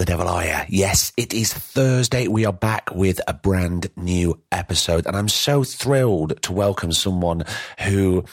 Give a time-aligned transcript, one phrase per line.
[0.00, 0.56] The devil are you?
[0.70, 2.26] Yes, it is Thursday.
[2.26, 7.44] We are back with a brand new episode, and I'm so thrilled to welcome someone
[7.80, 8.24] who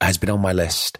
[0.00, 0.98] has been on my list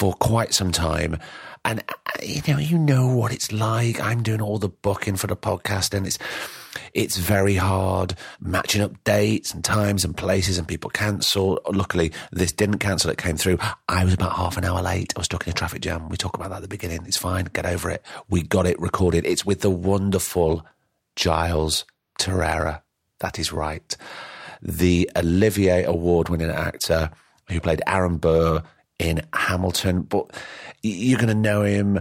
[0.00, 1.18] for quite some time.
[1.62, 4.00] And uh, you know, you know what it's like.
[4.00, 6.18] I'm doing all the booking for the podcast, and it's
[6.94, 11.60] it's very hard matching up dates and times and places, and people cancel.
[11.70, 13.58] Luckily, this didn't cancel; it came through.
[13.90, 15.12] I was about half an hour late.
[15.14, 16.08] I was stuck in a traffic jam.
[16.08, 17.04] We talk about that at the beginning.
[17.04, 17.44] It's fine.
[17.52, 18.02] Get over it.
[18.30, 19.26] We got it recorded.
[19.26, 20.64] It's with the wonderful
[21.14, 21.84] Giles
[22.18, 22.80] Terera.
[23.18, 23.94] That is right.
[24.62, 27.10] The Olivier Award winning actor
[27.50, 28.62] who played Aaron Burr
[29.00, 30.02] in Hamilton.
[30.02, 30.30] But
[30.82, 32.00] you're going to know him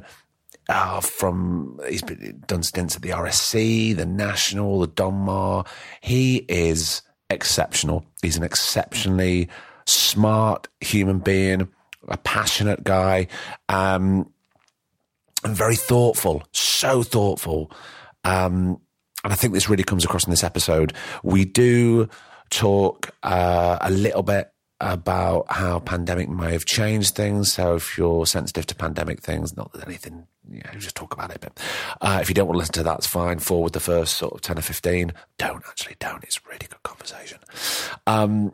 [0.68, 5.66] uh, from, he's been, done stints at the RSC, the National, the Donmar.
[6.02, 8.06] He is exceptional.
[8.22, 9.50] He's an exceptionally
[9.88, 11.70] smart human being,
[12.08, 13.28] a passionate guy,
[13.70, 14.32] um,
[15.44, 17.72] and very thoughtful, so thoughtful.
[18.26, 18.82] Um,
[19.24, 20.94] and I think this really comes across in this episode.
[21.24, 22.10] We do
[22.50, 27.52] talk uh, a little bit about how pandemic may have changed things.
[27.52, 31.32] So if you're sensitive to pandemic things, not that anything, you know, just talk about
[31.32, 31.42] it.
[31.42, 31.60] But
[32.02, 33.40] uh, if you don't want to listen to that, it's fine.
[33.40, 35.12] Forward the first sort of 10 or 15.
[35.38, 36.24] Don't actually, don't.
[36.24, 37.40] It's really good conversation.
[38.08, 38.54] Um,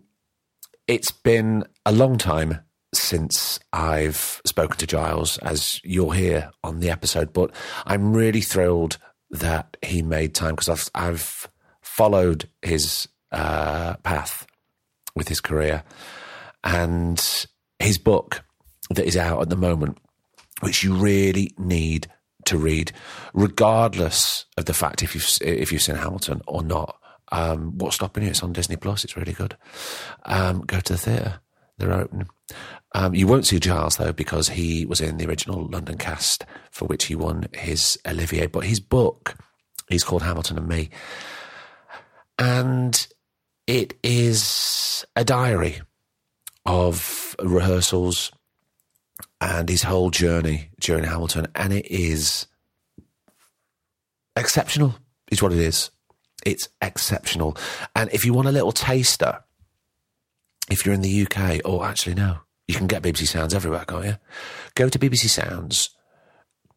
[0.88, 2.59] it's been a long time
[2.94, 7.52] since I've spoken to Giles, as you'll hear on the episode, but
[7.86, 8.98] I'm really thrilled
[9.31, 11.50] that he made time because I've, I've
[11.81, 14.48] followed his uh, path
[15.16, 15.84] with his career
[16.64, 17.48] and
[17.80, 18.44] his book
[18.90, 19.98] that is out at the moment,
[20.62, 22.08] which you really need
[22.46, 22.92] to read,
[23.34, 26.98] regardless of the fact if you've if you've seen Hamilton or not.
[27.31, 28.30] Um, what's stopping you?
[28.30, 29.04] It's on Disney Plus.
[29.04, 29.58] It's really good.
[30.25, 31.40] Um, go to the theatre.
[31.78, 32.28] They're open.
[32.94, 36.86] Um, you won't see Giles though because he was in the original London cast for
[36.86, 38.46] which he won his Olivier.
[38.48, 39.36] But his book
[39.90, 40.90] is called Hamilton and Me,
[42.40, 43.08] and
[43.68, 45.81] it is a diary
[46.66, 48.31] of rehearsals
[49.42, 52.48] and his whole journey during Hamilton, and it is
[54.36, 54.96] exceptional.
[55.31, 55.90] Is what it is.
[56.46, 57.58] It's exceptional.
[57.96, 59.44] And if you want a little taster,
[60.70, 62.38] if you're in the UK, or actually no,
[62.68, 64.18] you can get BBC Sounds everywhere, can't you?
[64.75, 65.90] Go to BBC Sounds,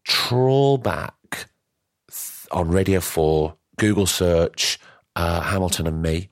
[0.04, 1.48] trawl back
[2.50, 4.78] on Radio Four, Google search
[5.14, 6.30] uh, Hamilton and me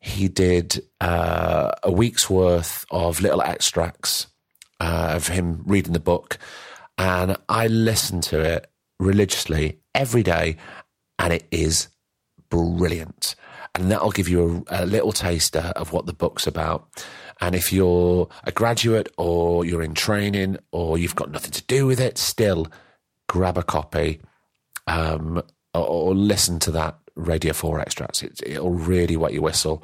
[0.00, 4.26] he did uh, a week's worth of little extracts
[4.80, 6.38] uh, of him reading the book.
[6.96, 10.56] And I listened to it religiously every day,
[11.18, 11.88] and it is
[12.48, 13.34] brilliant.
[13.74, 17.04] And that'll give you a, a little taster of what the book's about.
[17.40, 21.86] And if you're a graduate or you're in training or you've got nothing to do
[21.86, 22.66] with it, still
[23.28, 24.20] grab a copy
[24.86, 28.22] um, or, or, listen to that Radio 4 extracts.
[28.22, 29.82] It, it'll really wet your whistle.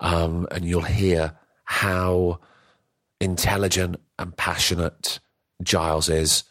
[0.00, 2.40] Um, and you'll hear how
[3.20, 5.20] intelligent and passionate
[5.62, 6.44] Giles is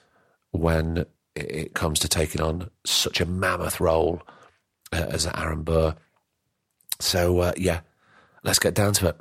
[0.52, 4.22] when it comes to taking on such a mammoth role
[4.94, 5.96] uh, as Aaron Burr.
[7.00, 7.82] So, uh, yeah,
[8.44, 9.18] let's get down to it.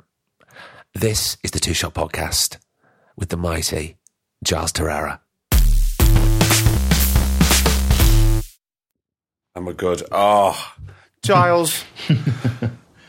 [0.93, 2.57] This is the Two Shot Podcast
[3.17, 3.97] with the mighty
[4.43, 5.19] Giles Terera.
[9.55, 10.03] And we're good.
[10.11, 10.73] Oh,
[11.25, 11.83] Giles.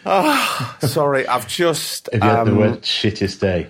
[0.07, 2.09] oh, sorry, I've just.
[2.13, 3.69] Have you had the um, word shittest day?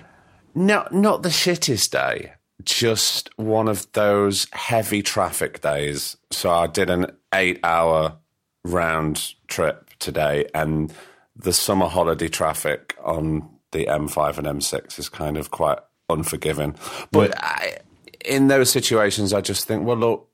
[0.54, 2.32] No, not the shittest day.
[2.62, 6.16] Just one of those heavy traffic days.
[6.30, 8.16] So I did an eight-hour
[8.64, 10.92] round trip today, and
[11.36, 15.78] the summer holiday traffic on the M5 and M6 is kind of quite
[16.09, 16.74] unforgiving.
[17.10, 17.78] But I,
[18.24, 20.25] in those situations, I just think, well, look,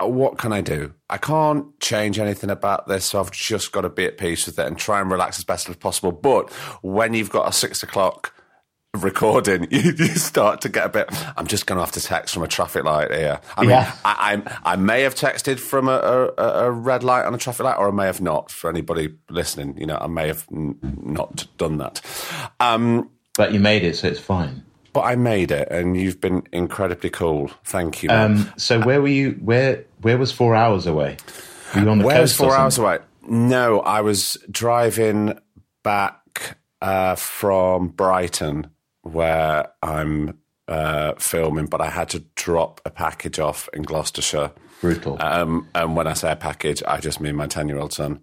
[0.00, 0.94] what can I do?
[1.10, 4.58] I can't change anything about this, so I've just got to be at peace with
[4.58, 6.12] it and try and relax as best as possible.
[6.12, 6.50] But
[6.82, 8.32] when you've got a six o'clock
[8.94, 11.08] recording, you, you start to get a bit.
[11.36, 13.40] I'm just going to have to text from a traffic light here.
[13.56, 13.92] I mean, yeah.
[14.04, 17.64] I, I, I may have texted from a, a, a, red light on a traffic
[17.64, 18.52] light, or I may have not.
[18.52, 22.00] For anybody listening, you know, I may have n- not done that.
[22.60, 24.62] Um, but you made it, so it's fine
[24.98, 27.52] but I made it, and you've been incredibly cool.
[27.64, 28.10] Thank you.
[28.10, 29.32] Um, so where were you?
[29.40, 31.16] Where where was four hours away?
[31.74, 32.98] Were you on the Where was four hours away?
[33.28, 35.38] No, I was driving
[35.82, 38.70] back uh, from Brighton,
[39.02, 44.52] where I'm uh, filming, but I had to drop a package off in Gloucestershire.
[44.80, 45.16] Brutal.
[45.20, 48.20] Um, and when I say a package, I just mean my 10 year old son,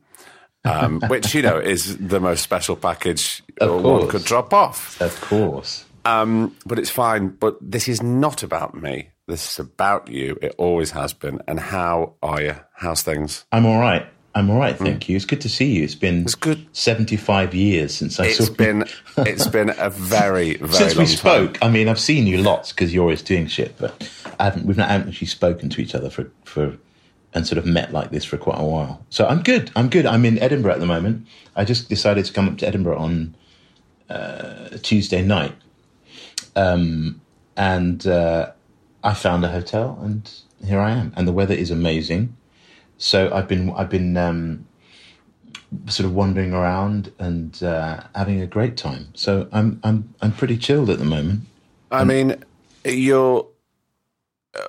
[0.63, 4.99] um, which, you know, is the most special package one could drop off.
[5.01, 5.85] of course.
[6.05, 7.29] Um, but it's fine.
[7.29, 9.09] But this is not about me.
[9.27, 10.37] This is about you.
[10.41, 11.41] It always has been.
[11.47, 12.55] And how are you?
[12.75, 13.45] How's things?
[13.51, 14.05] I'm all right.
[14.35, 15.15] I'm all right, thank you.
[15.15, 15.85] It's good to see you.
[15.85, 16.67] It's been It's good.
[16.73, 18.83] 75 years since I It's saw been
[19.19, 21.15] it's been a very very since we time.
[21.15, 21.57] spoke.
[21.61, 24.65] I mean, I've seen you lots because you're always doing shit, but I haven't.
[24.65, 26.77] We've not actually spoken to each other for for
[27.33, 29.05] and sort of met like this for quite a while.
[29.09, 29.71] So I'm good.
[29.73, 30.05] I'm good.
[30.05, 31.25] I'm in Edinburgh at the moment.
[31.55, 33.35] I just decided to come up to Edinburgh on
[34.09, 35.55] uh, Tuesday night,
[36.57, 37.21] um,
[37.55, 38.51] and uh,
[39.05, 40.29] I found a hotel, and
[40.65, 41.13] here I am.
[41.15, 42.35] And the weather is amazing.
[42.97, 44.65] So I've been I've been um,
[45.87, 49.09] sort of wandering around and uh, having a great time.
[49.13, 51.41] So I'm I'm I'm pretty chilled at the moment.
[51.91, 52.43] I mean,
[52.83, 53.47] you're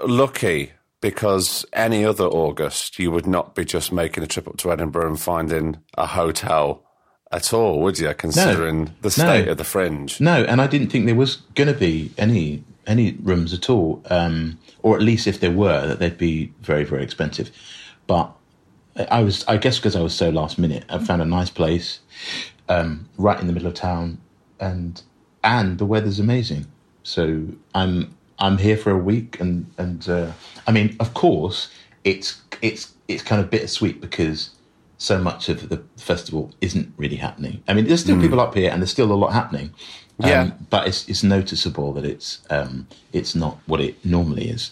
[0.06, 4.70] lucky because any other August you would not be just making a trip up to
[4.70, 6.82] Edinburgh and finding a hotel
[7.32, 8.12] at all, would you?
[8.12, 10.20] Considering the state of the fringe.
[10.20, 14.02] No, and I didn't think there was going to be any any rooms at all,
[14.10, 17.50] um, or at least if there were, that they'd be very very expensive.
[18.06, 18.32] But
[19.10, 22.00] I was, I guess, because I was so last minute, I found a nice place
[22.68, 24.18] um, right in the middle of town,
[24.58, 25.02] and
[25.44, 26.66] and the weather's amazing.
[27.02, 30.32] So I'm I'm here for a week, and and uh,
[30.66, 31.70] I mean, of course,
[32.04, 34.50] it's it's it's kind of bittersweet because
[34.98, 37.62] so much of the festival isn't really happening.
[37.68, 39.74] I mean, there's still people up here, and there's still a lot happening.
[40.22, 40.50] Um, Yeah.
[40.70, 44.70] but it's it's noticeable that it's um, it's not what it normally is.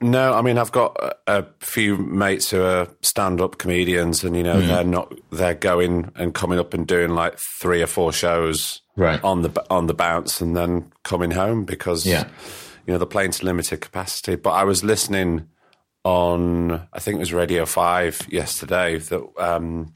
[0.00, 0.96] No, I mean I've got
[1.26, 6.34] a, few mates who are stand-up comedians, and you know they're not they're going and
[6.34, 9.22] coming up and doing like three or four shows Right.
[9.24, 12.24] on the on the bounce, and then coming home because Yeah.
[12.86, 14.36] you know the plane's limited capacity.
[14.36, 15.48] But I was listening
[16.04, 19.94] on I think it was Radio Five yesterday that um,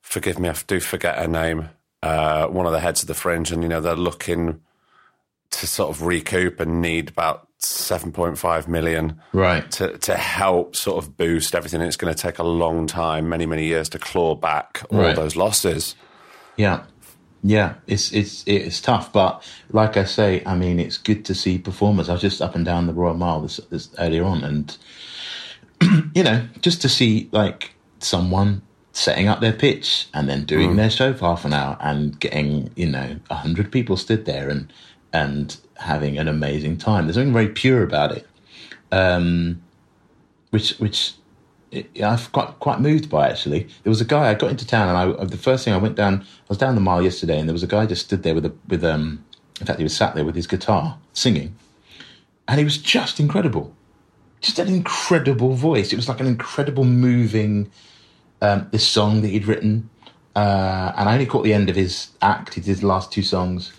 [0.00, 1.68] forgive me, I do forget her name.
[2.02, 4.60] Uh, one of the heads of the fringe, and you know they're looking
[5.50, 9.70] to sort of recoup and need about seven point five million Right.
[9.72, 11.80] to to help sort of boost everything.
[11.82, 15.14] It's going to take a long time, many many years to claw back all Right.
[15.16, 15.94] those losses.
[16.56, 16.84] Yeah,
[17.42, 21.58] yeah, it's it's it's tough, but like I say, I mean, it's good to see
[21.58, 22.08] performers.
[22.08, 24.76] I was just up and down the Royal Mile this, this earlier on, and
[26.14, 28.62] you know, just to see like someone
[28.92, 32.70] setting up their pitch and then doing their show for half an hour and getting
[32.74, 34.72] you know a hundred people stood there and
[35.12, 37.06] and having an amazing time.
[37.06, 38.26] There's something very pure about it,
[38.92, 39.62] um,
[40.50, 41.14] which which
[41.70, 43.68] it, I've got quite moved by actually.
[43.82, 45.96] There was a guy I got into town, and I the first thing I went
[45.96, 48.34] down, I was down the mile yesterday, and there was a guy just stood there
[48.34, 49.24] with a with um.
[49.60, 51.54] In fact, he was sat there with his guitar singing,
[52.48, 53.74] and he was just incredible,
[54.40, 55.92] just an incredible voice.
[55.92, 57.70] It was like an incredible moving.
[58.42, 59.90] Um, this song that he'd written,
[60.34, 62.54] uh, and I only caught the end of his act.
[62.54, 63.72] He did the last two songs,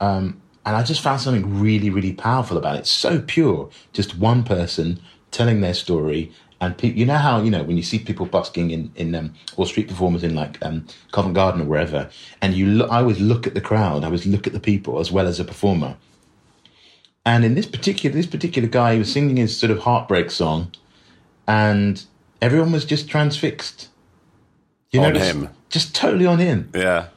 [0.00, 2.86] um, and I just found something really, really powerful about it.
[2.86, 5.00] So pure, just one person
[5.30, 8.70] telling their story, and pe- you know how you know when you see people busking
[8.70, 12.08] in in um, or street performers in like um, Covent Garden or wherever,
[12.40, 15.00] and you look, I always look at the crowd, I always look at the people
[15.00, 15.96] as well as a performer.
[17.26, 20.72] And in this particular this particular guy, he was singing his sort of heartbreak song,
[21.46, 22.02] and
[22.40, 23.88] everyone was just transfixed.
[24.90, 25.48] You On know, him.
[25.68, 26.70] just totally on him.
[26.74, 27.08] Yeah.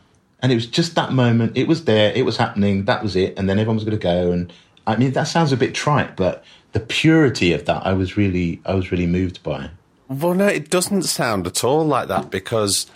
[0.41, 1.53] And it was just that moment.
[1.55, 2.11] It was there.
[2.13, 2.85] It was happening.
[2.85, 3.37] That was it.
[3.37, 4.31] And then everyone was going to go.
[4.31, 4.51] And
[4.87, 8.59] I mean, that sounds a bit trite, but the purity of that, I was really,
[8.65, 9.69] I was really moved by.
[10.09, 12.87] Well, no, it doesn't sound at all like that because,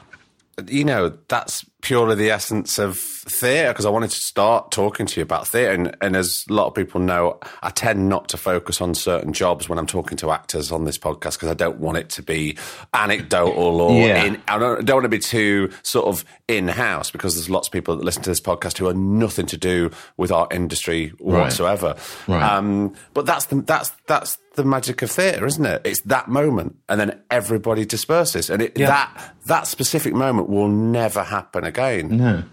[0.67, 3.72] you know, that's purely the essence of theatre.
[3.72, 5.72] Because I wanted to start talking to you about theatre.
[5.72, 9.34] And, and as a lot of people know, I tend not to focus on certain
[9.34, 12.24] jobs when I'm talking to actors on this podcast because I don't want it to
[12.24, 12.58] be
[12.94, 14.24] anecdotal or Yeah.
[14.24, 17.50] in, I don't, I don't want to be too sort of in house because there's
[17.50, 20.48] lots of people that listen to this podcast who are nothing to do with our
[20.51, 21.96] industry whatsoever.
[22.27, 22.42] Right.
[22.44, 25.82] Um, but that's the that's that's the magic of theatre, isn't it?
[25.84, 28.88] It's that moment, and then everybody disperses, and it, Yeah.
[28.88, 31.75] that that specific moment will never happen again.
[32.10, 32.44] No.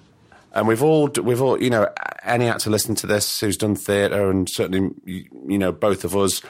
[0.53, 1.89] And we've all we've all you know
[2.23, 6.43] any actor listening to this who's done theatre, and certainly you know both of us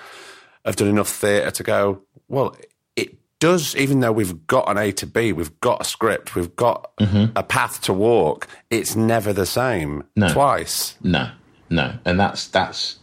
[0.64, 2.02] have done enough theatre to go.
[2.28, 2.56] Well,
[2.96, 3.76] it does.
[3.76, 7.36] Even though we've got an A to B, we've got a script, we've got mm-hmm.
[7.36, 8.48] a path to walk.
[8.70, 10.32] It's never the same No.
[10.32, 10.96] twice.
[11.02, 11.30] No,
[11.70, 12.98] no, and that's that's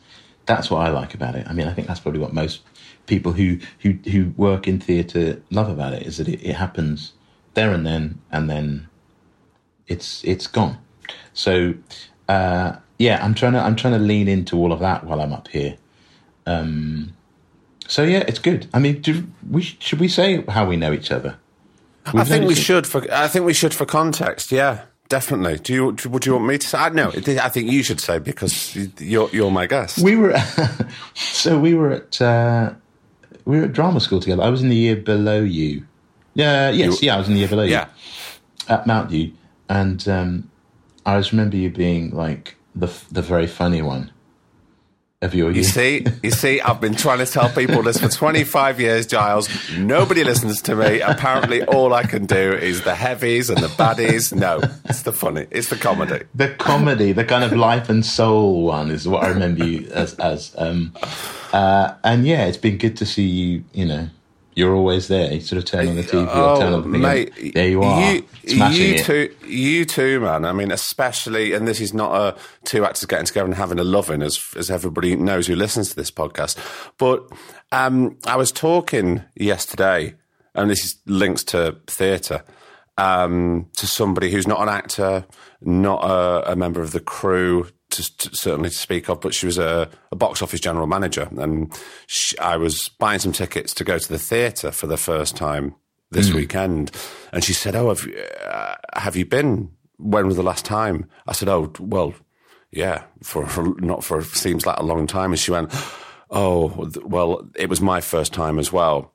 [0.45, 1.47] that's what I like about it.
[1.47, 2.61] I mean, I think that's probably what most
[3.05, 7.13] people who who who work in theatre love about it is that it, it happens
[7.53, 8.87] there and then, and then
[9.89, 10.77] it's it's gone.
[11.33, 11.73] So
[12.27, 15.33] uh, yeah, I'm trying to I'm trying to lean into all of that while I'm
[15.33, 15.75] up here.
[16.45, 17.13] Um,
[17.87, 18.67] so yeah, it's good.
[18.73, 21.37] I mean, do we should we say how we know each other?
[22.13, 24.51] We've I think we should for I think we should for context.
[24.51, 25.57] Yeah, definitely.
[25.57, 26.77] Do you would you want me to say?
[26.77, 29.99] I, no, I think you should say because you're you're my guest.
[29.99, 30.37] We were
[31.13, 32.73] so we were at uh,
[33.45, 34.43] we were at drama school together.
[34.43, 35.85] I was in the year below you.
[36.35, 37.85] Yeah, yes, you, yeah, I was in the year below yeah.
[37.85, 37.91] you
[38.69, 39.11] at Mount
[39.69, 40.51] and um,
[41.05, 44.11] I just remember you being like the the very funny one
[45.21, 48.79] of your You see, you see, I've been trying to tell people this for 25
[48.79, 49.49] years, Giles.
[49.77, 51.01] Nobody listens to me.
[51.01, 54.33] Apparently, all I can do is the heavies and the baddies.
[54.33, 56.23] No, it's the funny, it's the comedy.
[56.33, 60.13] The comedy, the kind of life and soul one is what I remember you as.
[60.15, 60.93] as um,
[61.51, 64.09] uh, and yeah, it's been good to see you, you know,
[64.59, 65.33] you're always there.
[65.33, 67.01] You sort of turn on the TV oh, or turn on the thing.
[67.01, 68.11] Mate, there you are.
[68.11, 69.05] You, you it.
[69.05, 70.43] too, you too, man.
[70.43, 73.85] I mean, especially, and this is not a two actors getting together and having a
[73.85, 76.57] loving, as as everybody knows who listens to this podcast.
[76.97, 77.25] But
[77.71, 80.15] um, I was talking yesterday,
[80.53, 82.43] and this is links to theatre.
[82.97, 85.25] Um, to somebody who's not an actor,
[85.61, 89.45] not a, a member of the crew, to, to, certainly to speak of, but she
[89.45, 91.73] was a, a box office general manager, and
[92.07, 95.75] she, I was buying some tickets to go to the theatre for the first time
[96.11, 96.35] this mm.
[96.35, 96.91] weekend,
[97.31, 98.07] and she said, "Oh, have,
[98.45, 99.71] uh, have you been?
[99.97, 102.13] When was the last time?" I said, "Oh, well,
[102.71, 105.73] yeah, for, for not for seems like a long time," and she went,
[106.29, 109.13] "Oh, well, it was my first time as well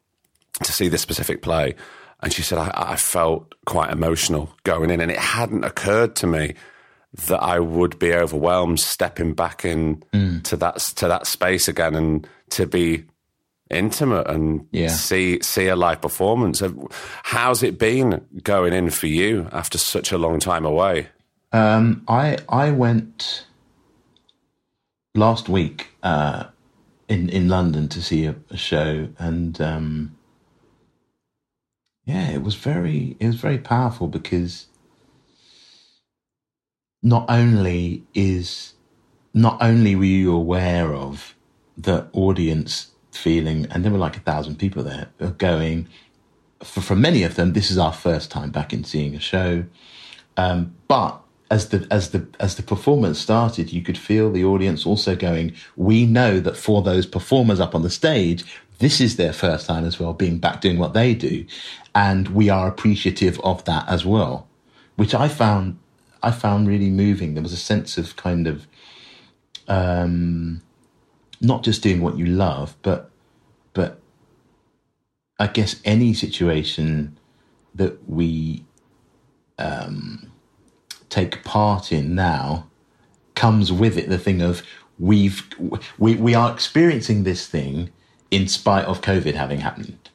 [0.63, 1.75] to see this specific play."
[2.21, 6.27] And she said, I, I felt quite emotional going in, and it hadn't occurred to
[6.27, 6.55] me
[7.15, 10.43] that I would be overwhelmed stepping back in mm.
[10.45, 13.05] to that to that space again and to be
[13.71, 14.89] intimate and yeah.
[14.89, 16.63] see see a live performance.
[17.23, 21.09] How's it been going in for you after such a long time away?
[21.53, 23.47] Um, I I went
[25.15, 26.45] last week uh,
[27.09, 30.17] in in London to see a, a show, and um,
[32.05, 34.67] yeah, it was very it was very powerful because
[37.05, 38.73] not only is
[39.35, 41.37] not only were you aware of
[41.77, 45.09] the audience feeling, and there were like a thousand people there
[45.39, 45.87] going.
[46.61, 49.65] For, for many of them, this is our first time back in seeing a show.
[50.37, 51.21] Um, but
[51.51, 55.55] as the as the as the performance started, you could feel the audience also going.
[55.77, 58.45] We know that for those performers up on the stage,
[58.79, 61.45] this is their first time as well, being back doing what they do,
[61.95, 64.49] and we are appreciative of that as well,
[64.97, 65.79] which I found
[66.25, 67.35] I found really moving.
[67.35, 68.67] There was a sense of kind of
[69.69, 70.63] um,
[71.41, 73.11] not just doing what you love, but
[73.75, 74.01] but
[75.39, 77.19] I guess any situation
[77.75, 78.65] that we
[79.59, 80.33] um,
[81.11, 82.69] take part in now
[83.35, 84.63] comes with it the thing of
[84.99, 85.47] we've
[85.99, 87.91] we we are experiencing this thing
[88.31, 90.09] in spite of COVID having happened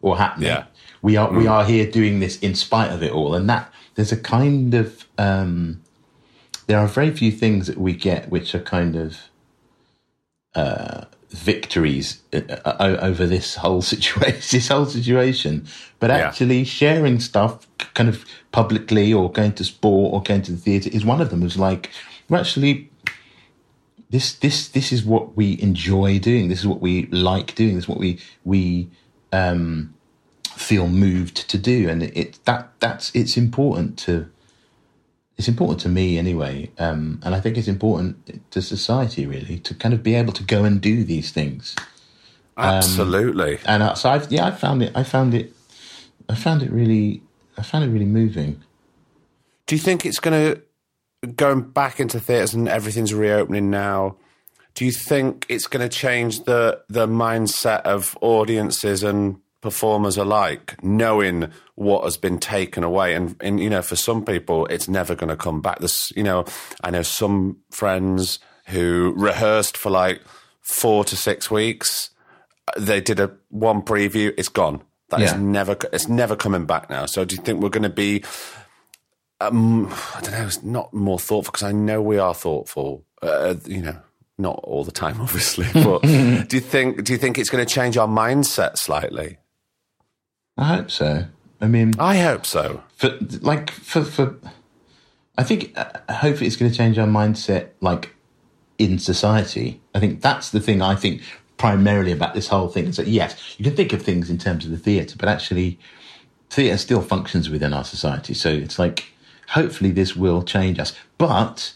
[0.00, 0.48] or happening.
[0.48, 0.64] Yeah.
[1.02, 1.36] We are mm.
[1.36, 4.74] we are here doing this in spite of it all, and that there's a kind
[4.74, 5.82] of um,
[6.66, 9.18] there are very few things that we get which are kind of
[10.54, 14.42] uh, victories uh, uh over this whole situation.
[14.50, 15.66] This whole situation,
[15.98, 16.64] but actually yeah.
[16.64, 21.04] sharing stuff kind of publicly or going to sport or going to the theatre is
[21.04, 21.42] one of them.
[21.42, 21.90] Is like
[22.28, 22.90] we're actually
[24.10, 26.48] this this this is what we enjoy doing.
[26.48, 27.74] This is what we like doing.
[27.74, 28.88] This is what we we
[29.32, 29.94] um,
[30.56, 34.28] feel moved to do, and it, that that's it's important to
[35.36, 39.74] it's important to me anyway, um, and I think it's important to society really to
[39.74, 41.76] kind of be able to go and do these things.
[42.56, 44.92] Um, Absolutely, and uh, so I've, yeah, I found it.
[44.94, 45.52] I found it.
[46.28, 47.22] I found it really.
[47.58, 48.62] I found it really moving.
[49.66, 50.62] Do you think it's going to
[51.32, 54.16] going back into theatres and everything's reopening now?
[54.74, 60.82] Do you think it's going to change the the mindset of audiences and performers alike,
[60.82, 63.14] knowing what has been taken away.
[63.14, 65.80] And, and you know, for some people, it's never going to come back.
[65.80, 66.44] This, you know,
[66.82, 70.20] I know some friends who rehearsed for like
[70.60, 72.10] four to six weeks.
[72.76, 74.82] They did a one preview, it's gone.
[75.10, 75.26] That yeah.
[75.26, 77.06] is never, it's never coming back now.
[77.06, 78.24] So do you think we're going to be,
[79.40, 83.54] um, I don't know, it's not more thoughtful because I know we are thoughtful, uh,
[83.66, 84.00] you know,
[84.38, 85.66] not all the time, obviously.
[85.72, 89.38] But do you think do you think it's going to change our mindset slightly?
[90.56, 91.26] I hope so.
[91.60, 92.82] I mean, I hope so.
[92.96, 94.36] For like for for,
[95.36, 97.70] I think uh, hopefully it's going to change our mindset.
[97.80, 98.14] Like
[98.78, 100.82] in society, I think that's the thing.
[100.82, 101.22] I think
[101.56, 102.86] primarily about this whole thing.
[102.86, 105.78] is that yes, you can think of things in terms of the theatre, but actually,
[106.50, 108.34] theatre still functions within our society.
[108.34, 109.12] So it's like,
[109.48, 110.94] hopefully, this will change us.
[111.18, 111.74] But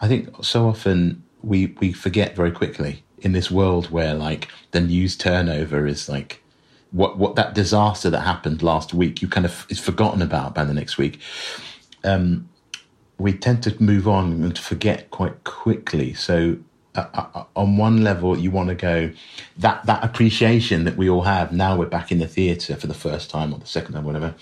[0.00, 4.80] I think so often we we forget very quickly in this world where like the
[4.80, 6.42] news turnover is like
[6.94, 10.64] what what that disaster that happened last week you kind of is forgotten about by
[10.64, 11.20] the next week.
[12.04, 12.48] Um,
[13.18, 16.14] we tend to move on and forget quite quickly.
[16.14, 16.58] So
[16.94, 19.10] uh, uh, on one level, you want to go
[19.58, 21.76] that that appreciation that we all have now.
[21.76, 24.36] We're back in the theatre for the first time or the second time, whatever.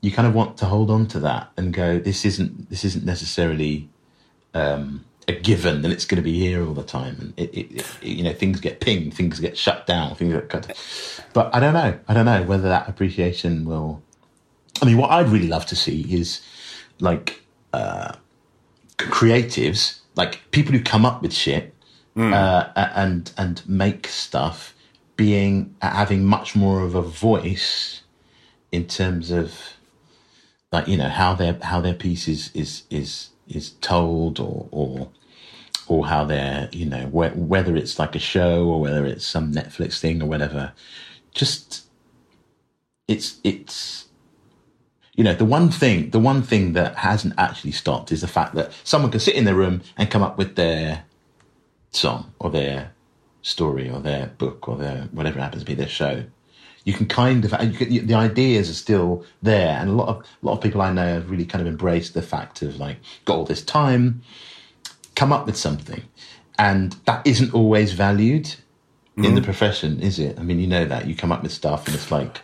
[0.00, 2.00] You kind of want to hold on to that and go.
[2.00, 3.88] This isn't this isn't necessarily
[4.52, 7.16] um, a given that it's going to be here all the time.
[7.20, 10.48] And it, it, it, you know, things get pinged, things get shut down, things get
[10.48, 10.76] cut.
[11.34, 11.98] But I don't know.
[12.08, 14.02] I don't know whether that appreciation will.
[14.80, 16.40] I mean, what I'd really love to see is
[16.98, 17.42] like
[17.72, 18.14] uh,
[18.96, 21.74] creatives, like people who come up with shit
[22.16, 22.32] mm.
[22.32, 24.74] uh, and and make stuff,
[25.16, 28.02] being having much more of a voice
[28.72, 29.74] in terms of
[30.72, 35.10] like you know how their how their piece is is is is told or or
[35.88, 39.52] or how they're you know wh- whether it's like a show or whether it's some
[39.52, 40.72] Netflix thing or whatever.
[41.32, 41.86] Just
[43.06, 44.06] it's it's
[45.14, 48.54] you know the one thing the one thing that hasn't actually stopped is the fact
[48.54, 51.04] that someone can sit in their room and come up with their
[51.90, 52.92] song or their
[53.42, 56.24] story or their book or their whatever happens to be their show
[56.88, 60.16] you can kind of you can, the ideas are still there, and a lot of
[60.42, 62.96] a lot of people I know have really kind of embraced the fact of like
[63.26, 64.22] got all this time,
[65.18, 66.02] come up with something,
[66.58, 69.24] and that isn't always valued mm-hmm.
[69.24, 69.46] in the mm-hmm.
[69.46, 70.38] profession, is it?
[70.38, 72.40] I mean, you know that you come up with stuff, and it's like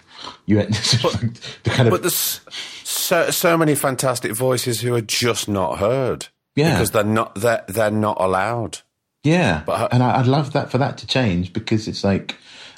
[0.46, 0.68] you but,
[1.62, 2.40] the kind of but there's
[2.82, 7.64] so so many fantastic voices who are just not heard, yeah, because they're not they're
[7.68, 8.80] they're not allowed.
[9.22, 12.36] Yeah, but and I, would love that for that to change because it's like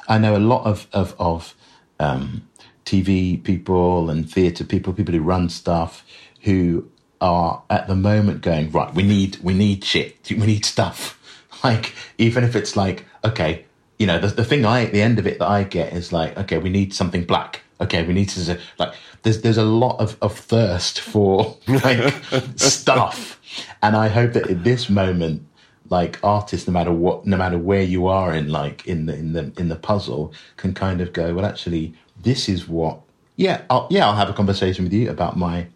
[0.08, 1.54] I know a lot of of, of
[1.98, 2.46] um,
[2.84, 6.04] TV people and theatre people, people who run stuff,
[6.42, 6.88] who
[7.20, 8.92] are at the moment going right.
[8.94, 10.18] We need we need shit.
[10.30, 11.18] We need stuff.
[11.64, 13.64] Like even if it's like okay,
[13.98, 16.12] you know the the thing I at the end of it that I get is
[16.12, 17.62] like okay, we need something black.
[17.80, 22.14] Okay, we need to like there's there's a lot of, of thirst for like
[22.56, 23.40] stuff,
[23.82, 25.46] and I hope that at this moment
[25.90, 29.32] like artists no matter what no matter where you are in like in the in
[29.32, 33.00] the in the puzzle can kind of go well actually this is what
[33.36, 35.68] yeah I'll, yeah I'll have a conversation with you about my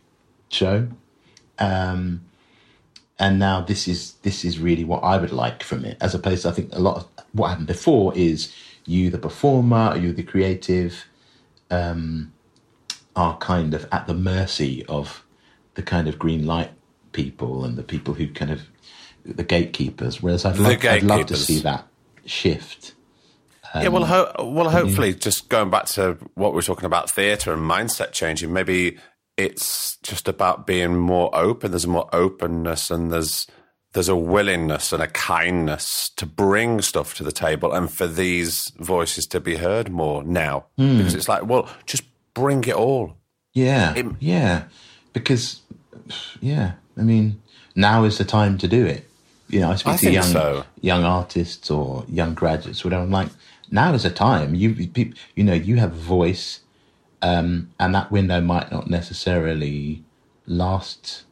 [0.48, 0.88] show
[1.61, 2.23] um
[3.18, 6.42] and now this is this is really what I would like from it as opposed
[6.42, 8.53] to I think a lot of what happened before is
[8.87, 11.05] you the performer you the creative
[11.70, 12.33] um
[13.14, 15.25] are kind of at the mercy of
[15.75, 16.70] the kind of green light
[17.12, 18.62] people and the people who kind of
[19.25, 20.23] the gatekeepers.
[20.23, 21.87] Whereas I'd, love, I'd love to see that
[22.25, 22.94] shift.
[23.73, 27.11] Um, yeah, well, ho- well, hopefully, just going back to what we are talking about
[27.11, 28.99] theatre and mindset changing, maybe
[29.37, 31.71] it's just about being more open.
[31.71, 33.47] There's more openness, and there's
[33.93, 38.73] there's a willingness and a kindness to bring stuff to the table, and for these
[38.79, 40.66] voices to be heard more now.
[40.79, 40.99] Mm.
[40.99, 43.16] Because it's like, well, just bring it all.
[43.53, 44.64] Yeah, it, yeah.
[45.12, 45.61] Because,
[46.40, 47.43] yeah, I mean,
[47.75, 49.09] now is the time to do it.
[49.49, 50.64] You know, I speak I to young so.
[50.81, 53.03] young artists or young graduates, whatever.
[53.03, 53.29] I'm like,
[53.71, 54.55] now is the time.
[54.55, 54.71] You
[55.35, 56.61] you know, you have a voice,
[57.22, 60.04] um, and that window might not necessarily
[60.46, 61.24] last,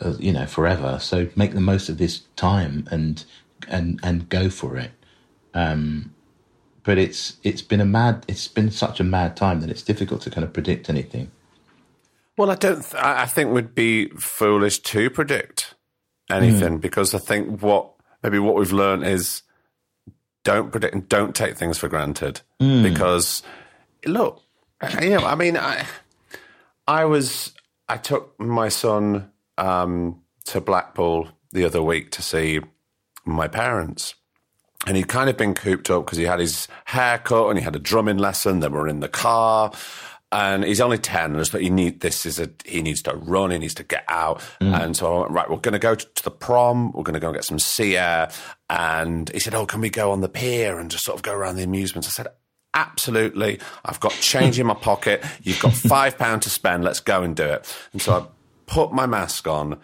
[0.00, 0.98] uh, you know, forever.
[1.00, 3.24] So make the most of this time and
[3.68, 4.92] and and go for it.
[5.54, 6.14] Um,
[6.82, 10.22] but it's it's been a mad it's been such a mad time that it's difficult
[10.22, 11.30] to kind of predict anything.
[12.36, 12.82] Well, I don't.
[12.82, 15.74] Th- I think we'd be foolish to predict
[16.30, 16.80] anything mm.
[16.80, 19.42] because I think what maybe what we've learned is
[20.44, 22.82] don't predict and don't take things for granted mm.
[22.82, 23.42] because
[24.04, 24.42] look,
[25.00, 25.86] know, I mean, I
[26.86, 27.52] I was
[27.88, 32.60] I took my son um, to Blackpool the other week to see
[33.24, 34.14] my parents.
[34.86, 37.64] And he'd kind of been cooped up because he had his hair cut and he
[37.64, 38.60] had a drumming lesson.
[38.60, 39.72] Then we're in the car
[40.32, 43.58] and he's only 10 and he need this is a he needs to run he
[43.58, 44.82] needs to get out mm.
[44.82, 47.20] and so I went right we're going to go to, the prom we're going to
[47.20, 48.30] go and get some sea air
[48.68, 51.32] and he said oh can we go on the pier and just sort of go
[51.32, 52.26] around the amusements I said
[52.76, 57.22] absolutely I've got change in my pocket you've got five pound to spend let's go
[57.22, 58.26] and do it and so I
[58.66, 59.80] put my mask on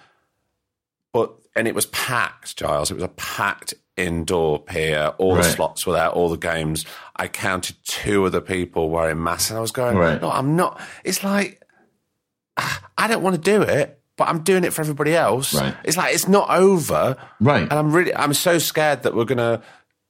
[1.12, 5.12] but and it was packed Giles it was a packed indoor pier.
[5.18, 5.42] All right.
[5.42, 6.86] the slots were there, all the games.
[7.16, 10.20] I counted two other people wearing masks, and I was going, right.
[10.20, 11.62] "No, I'm not." It's like
[12.56, 15.54] I don't want to do it, but I'm doing it for everybody else.
[15.54, 15.74] Right.
[15.84, 17.16] It's like it's not over.
[17.40, 17.62] Right.
[17.62, 19.62] And I'm really, I'm so scared that we're gonna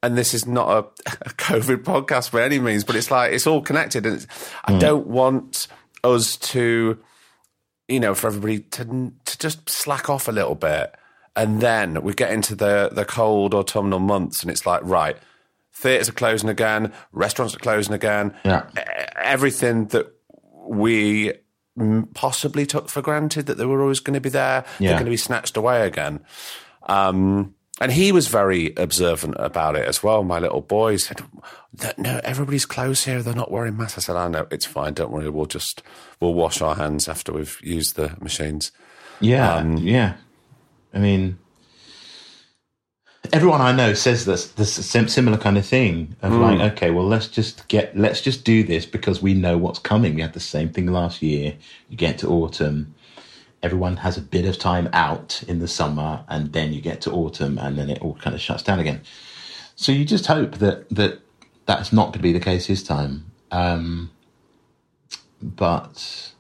[0.03, 0.79] and this is not a,
[1.23, 4.27] a COVID podcast by any means, but it's like it's all connected, and
[4.65, 5.69] I don't want
[6.05, 6.99] us to,
[7.88, 10.95] you know, for everybody to to just slack off a little bit,
[11.37, 15.17] and then we get into the the cold autumnal months, and it's like right,
[15.75, 18.67] theatres are closing again, restaurants are closing again, Yeah.
[19.17, 20.12] Everything that
[20.65, 21.33] we
[21.79, 25.05] mm, possibly took for granted that they were always going to be there, they're going
[25.07, 26.25] to be snatched away again.
[26.85, 30.23] Um, and he was very observant about it as well.
[30.25, 31.21] My little boy said,
[31.83, 33.23] "No, "No, everybody's close here.
[33.23, 34.95] They're not wearing masks." I said, "I know, it's fine.
[34.95, 35.29] Don't worry.
[35.29, 35.83] We'll just
[36.21, 38.73] we'll wash our hands after we've used the machines."
[39.21, 40.14] Yeah, Um, yeah.
[40.95, 41.38] I mean,
[43.33, 44.73] everyone I know says this this
[45.12, 46.40] similar kind of thing of Hmm.
[46.42, 50.14] like, okay, well, let's just get let's just do this because we know what's coming.
[50.14, 51.55] We had the same thing last year.
[51.88, 52.95] You get to autumn,
[53.62, 57.12] everyone has a bit of time out in the summer, and then you get to
[57.12, 59.01] autumn, and then it all kind of shuts down again.
[59.77, 61.20] So you just hope that that
[61.66, 63.31] that's not going to be the case this time.
[63.51, 64.11] Um,
[65.40, 66.33] but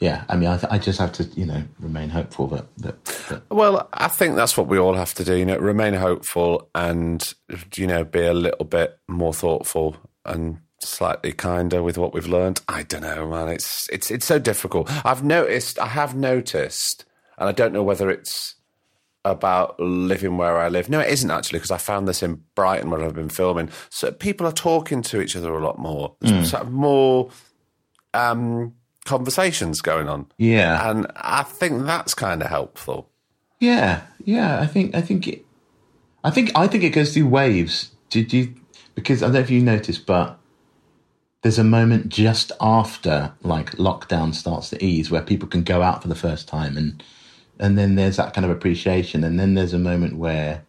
[0.00, 3.42] yeah, I mean, I, I just have to, you know, remain hopeful that that, that
[3.50, 5.36] Well, I think that's what we all have to do.
[5.36, 7.32] You know, remain hopeful and
[7.76, 12.60] you know be a little bit more thoughtful and slightly kinder with what we've learned.
[12.68, 13.48] I don't know, man.
[13.48, 14.90] It's it's it's so difficult.
[15.04, 15.78] I've noticed.
[15.78, 17.04] I have noticed,
[17.38, 18.54] and I don't know whether it's
[19.24, 20.88] about living where I live.
[20.90, 23.70] No, it isn't actually because I found this in Brighton where I've been filming.
[23.88, 26.14] So people are talking to each other a lot more.
[26.20, 27.30] There's sort of more
[28.12, 28.74] um,
[29.06, 30.26] conversations going on.
[30.38, 33.08] yeah, And I think that's kind of helpful.
[33.60, 34.60] yeah, yeah.
[34.60, 35.44] I think I think it,
[36.22, 37.92] I think I think it goes through waves.
[38.10, 38.54] Did you?
[38.94, 40.38] Because I don't know if you noticed, but
[41.44, 46.00] there's a moment just after like lockdown starts to ease where people can go out
[46.00, 47.04] for the first time and
[47.60, 49.22] and then there's that kind of appreciation.
[49.22, 50.64] And then there's a moment where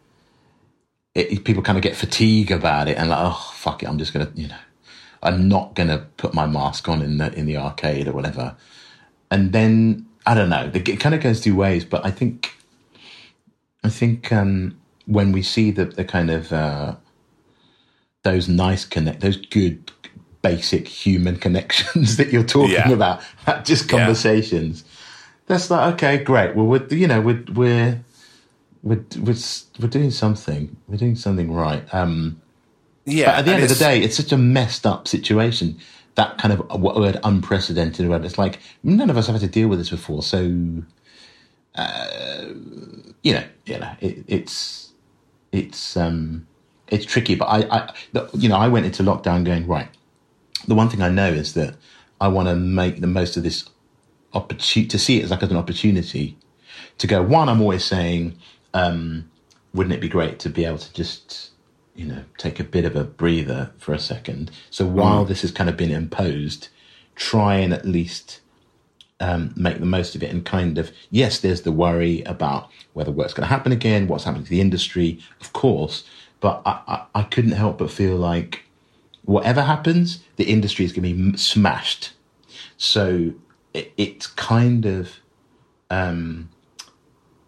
[1.14, 4.12] it, people kind of get fatigue about it and like oh fuck it i'm just
[4.12, 4.58] gonna you know
[5.22, 8.54] i'm not gonna put my mask on in the in the arcade or whatever.
[9.30, 12.52] And then i don't know it kind of goes two ways but i think
[13.82, 16.96] i think um when we see the the kind of uh
[18.22, 19.90] those nice connect those good
[20.48, 22.90] basic human connections that you're talking Yeah.
[23.00, 23.20] about
[23.64, 24.84] just conversations.
[25.46, 26.54] That's like okay great.
[26.56, 28.04] Well we're you know we're we're
[28.82, 29.42] we're we're,
[29.80, 30.62] we're doing something.
[30.88, 31.84] We're doing something right.
[31.94, 32.40] Um
[33.04, 33.26] Yeah.
[33.28, 35.78] but at the end of the day it's such a messed up situation
[36.20, 39.68] that kind of word unprecedented word it's like none of us have had to deal
[39.68, 40.38] with this before so
[41.74, 42.44] uh
[43.22, 44.92] you know you know it, it's
[45.52, 46.46] it's um
[46.88, 47.34] it's tricky.
[47.34, 47.78] But i i
[48.42, 49.88] you know i went into lockdown going right
[50.66, 51.74] the one thing i know is that
[52.20, 53.68] i want to make the most of this
[54.32, 56.36] opportunity to see it as like as an opportunity
[56.98, 58.36] to go one i'm always saying
[58.74, 59.28] um
[59.76, 61.50] wouldn't it be great to be able to just
[61.94, 64.50] you know take a bit of a breather for a second?
[64.70, 66.68] So while this has kind of been imposed
[67.14, 68.40] try and at least
[69.20, 73.10] um, make the most of it and kind of yes there's the worry about whether
[73.10, 76.04] work's going to happen again what's happening to the industry of course
[76.40, 78.65] but I, I, I couldn't help but feel like
[79.26, 82.12] whatever happens the industry is going to be smashed
[82.76, 83.32] so
[83.74, 85.20] it, it's kind of
[85.90, 86.50] um,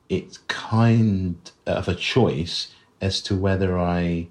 [0.09, 4.29] it's kind of a choice as to whether I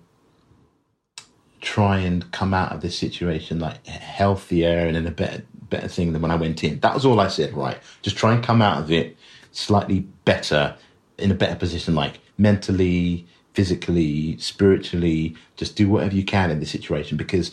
[1.62, 6.14] try and come out of this situation like healthier and in a better better thing
[6.14, 6.80] than when I went in.
[6.80, 7.78] That was all I said, right?
[8.02, 9.18] Just try and come out of it
[9.52, 10.78] slightly better,
[11.18, 15.36] in a better position, like mentally, physically, spiritually.
[15.56, 17.52] Just do whatever you can in this situation because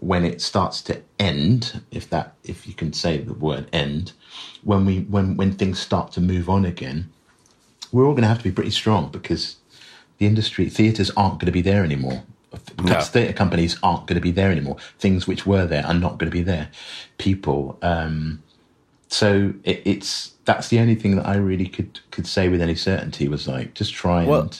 [0.00, 4.12] when it starts to end, if that if you can say the word end,
[4.64, 7.08] when we when when things start to move on again,
[7.90, 9.56] we're all going to have to be pretty strong because
[10.18, 12.22] the industry theaters aren't going to be there anymore.
[12.82, 13.00] No.
[13.00, 14.76] Theatre companies aren't going to be there anymore.
[14.98, 16.68] Things which were there are not going to be there.
[17.16, 17.78] People.
[17.80, 18.42] Um,
[19.08, 22.74] so it, it's that's the only thing that I really could could say with any
[22.74, 24.50] certainty was like just try and Well,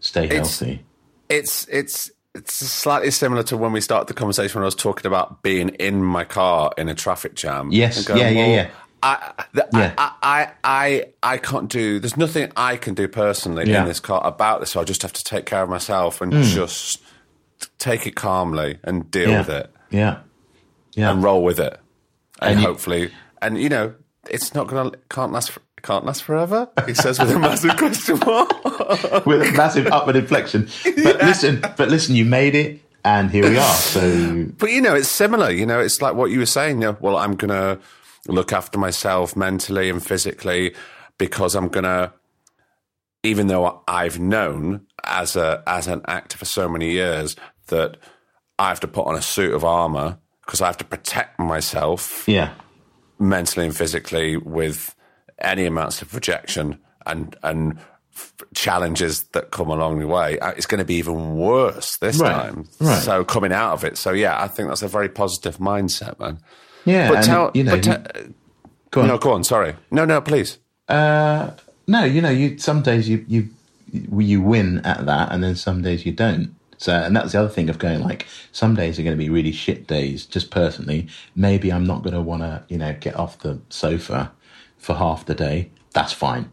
[0.00, 0.84] stay healthy.
[1.28, 5.06] it's it's it's slightly similar to when we started the conversation when I was talking
[5.06, 7.70] about being in my car in a traffic jam.
[7.72, 8.70] Yes, going, yeah, yeah, well, yeah.
[9.02, 9.94] I, the, Yeah.
[9.96, 11.98] I, I, I, I can't do.
[12.00, 13.82] There's nothing I can do personally Yeah.
[13.82, 14.70] in this car about this.
[14.72, 16.42] So I just have to take care of myself and Hmm.
[16.42, 17.00] just
[17.78, 20.18] take it calmly and deal Yeah, with it yeah,
[20.94, 21.10] yeah.
[21.10, 21.78] and roll with it,
[22.40, 23.10] and, And you- hopefully,
[23.42, 23.94] and you know,
[24.30, 25.50] it's not gonna can't last.
[25.52, 26.68] For, can't last forever.
[26.86, 28.50] He says with a massive question mark.
[29.26, 30.68] with a massive upward inflection.
[30.84, 33.74] But listen, but listen, you made it, and here we are.
[33.74, 35.50] So But you know, it's similar.
[35.50, 36.80] You know, it's like what you were saying.
[36.82, 37.78] You know, well, I'm gonna
[38.26, 40.74] look after myself mentally and physically
[41.18, 42.12] because I'm gonna
[43.22, 47.36] even though I've known as a as an actor for so many years
[47.68, 47.96] that
[48.58, 52.24] I have to put on a suit of armor because I have to protect myself
[52.26, 52.52] Yeah.
[53.18, 54.94] mentally and physically with
[55.40, 57.78] any amounts of rejection and and
[58.14, 60.38] f- challenges that come along the way.
[60.40, 62.68] uh, It's going to be even worse this Right, time.
[62.80, 63.02] right.
[63.02, 66.38] So coming out of it, so yeah, I think that's a very positive mindset, man.
[66.84, 67.08] Yeah.
[67.08, 68.32] But and, tell, you know, but te-
[68.90, 69.08] go on.
[69.08, 69.44] no, go on.
[69.44, 70.58] Sorry, no, no, please.
[70.88, 71.50] Uh,
[71.86, 73.48] no, you know, you some days you you
[74.18, 76.54] you win at that, and then some days you don't.
[76.80, 79.28] So, and that's the other thing of going like some days are going to be
[79.30, 80.24] really shit days.
[80.26, 84.30] Just personally, maybe I'm not going to want to, you know, get off the sofa
[84.78, 85.70] for half the day.
[85.92, 86.50] That's fine.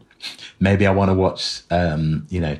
[0.58, 2.56] Maybe I want to watch, um, you know,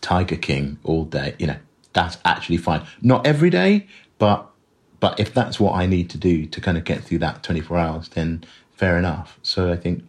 [0.00, 1.34] Tiger King all day.
[1.38, 1.56] You know,
[1.92, 2.86] that's actually fine.
[3.00, 3.86] Not every day,
[4.18, 4.48] but
[5.00, 7.78] but if that's what I need to do to kind of get through that 24
[7.78, 9.38] hours, then fair enough.
[9.42, 10.02] So I think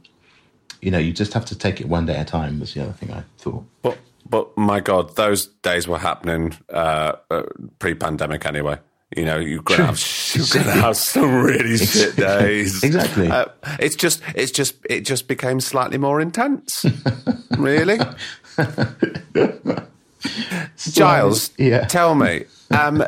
[0.82, 2.60] you know, you just have to take it one day at a time.
[2.60, 3.66] Was the other thing I thought.
[3.82, 3.98] But
[4.30, 7.44] but my God, those days were happening uh, uh,
[7.80, 8.80] pre-pandemic anyway.
[9.16, 10.00] You know, you're gonna have
[10.36, 12.84] you're gonna have some really shit days.
[12.84, 13.28] Exactly.
[13.28, 13.46] Uh,
[13.80, 16.86] it's just it's just it just became slightly more intense.
[17.58, 17.98] really,
[20.78, 21.52] Giles.
[21.58, 21.86] yeah.
[21.86, 23.04] Tell me, um,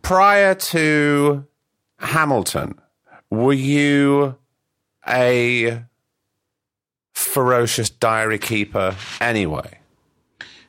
[0.00, 1.44] prior to
[1.98, 2.78] Hamilton,
[3.30, 4.36] were you
[5.06, 5.84] a
[7.12, 9.78] ferocious diary keeper anyway?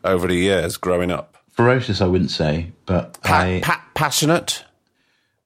[0.04, 4.66] Over the years, growing up, Ferocious, I wouldn't say, but pa- I pa- passionate.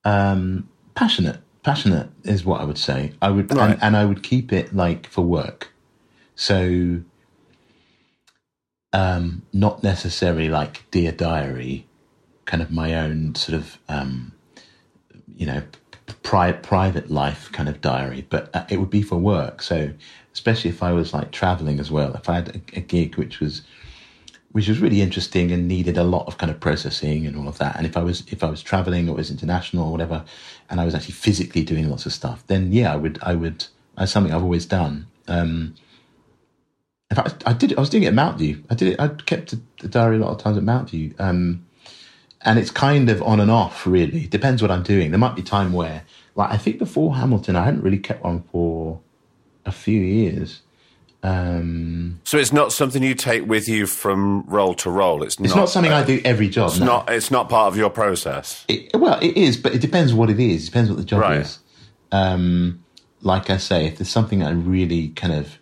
[0.03, 1.39] um, passionate.
[1.63, 3.11] Passionate is what I would say.
[3.21, 3.71] I would, Right.
[3.71, 5.73] and, and I would keep it like for work.
[6.35, 7.01] So,
[8.93, 11.87] um, not necessarily like dear diary,
[12.45, 14.31] kind of my own sort of, um,
[15.35, 15.61] you know,
[16.23, 19.61] pri- private life kind of diary, but uh, it would be for work.
[19.61, 19.91] So,
[20.33, 23.41] especially if I was like traveling as well, if I had a, a gig which
[23.41, 23.63] was
[24.57, 27.59] which was really interesting and needed a lot of kind of processing and all of
[27.59, 27.75] that.
[27.75, 30.25] And if I was if I was traveling or was international or whatever,
[30.67, 33.67] and I was actually physically doing lots of stuff, then yeah, I would I would
[33.95, 35.05] that's something I've always done.
[35.27, 35.75] Um,
[37.11, 37.77] in fact, I did.
[37.77, 38.63] I was doing it at Mountview.
[38.67, 38.99] I did it.
[38.99, 41.63] I kept a, a diary a lot of times at Mountview, um,
[42.41, 43.85] and it's kind of on and off.
[43.85, 45.11] Really, depends what I'm doing.
[45.11, 46.01] There might be time where,
[46.33, 49.01] like, I think before Hamilton, I hadn't really kept one for
[49.67, 50.63] a few years.
[51.23, 55.23] Um, So it's not something you take with you from role to role.
[55.23, 56.69] It's, it's not, something I do every job.
[56.69, 56.85] It's no.
[56.85, 57.09] not.
[57.11, 58.65] It's not part of your process.
[58.67, 60.63] It, well, it is, but it depends what it is.
[60.63, 61.41] It depends what the job Right.
[61.41, 61.59] is.
[62.11, 62.83] Um,
[63.21, 65.57] like I say, if there's something that really kind of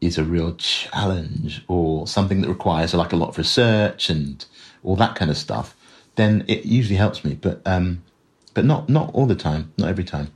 [0.00, 4.44] is a real challenge or something that requires like a lot of research and
[4.84, 5.74] all that kind of stuff,
[6.16, 7.34] then it usually helps me.
[7.40, 8.02] But um,
[8.54, 10.32] but not not all the time, not every time.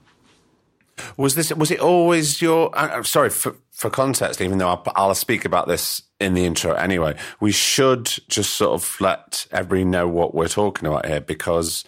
[1.17, 1.53] Was this?
[1.55, 2.77] Was it always your?
[2.77, 4.41] Uh, uh, sorry for for context.
[4.41, 8.73] Even though I'll, I'll speak about this in the intro anyway, we should just sort
[8.73, 11.85] of let everybody know what we're talking about here because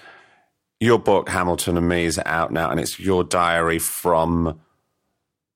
[0.80, 4.60] your book Hamilton and Me is out now, and it's your diary from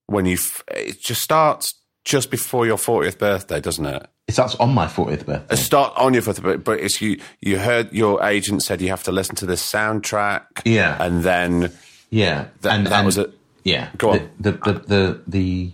[0.06, 0.38] when you.
[0.68, 4.06] It just starts just before your fortieth birthday, doesn't it?
[4.26, 5.54] It starts on my 40th birthday.
[5.54, 7.18] It start on your fortieth, birthday, but it's you.
[7.40, 11.02] You heard your agent said you have to listen to this soundtrack, Yeah.
[11.02, 11.72] and then
[12.10, 13.37] Yeah, that, that was it.
[13.68, 14.30] Yeah, Go on.
[14.40, 15.72] The the the, the, the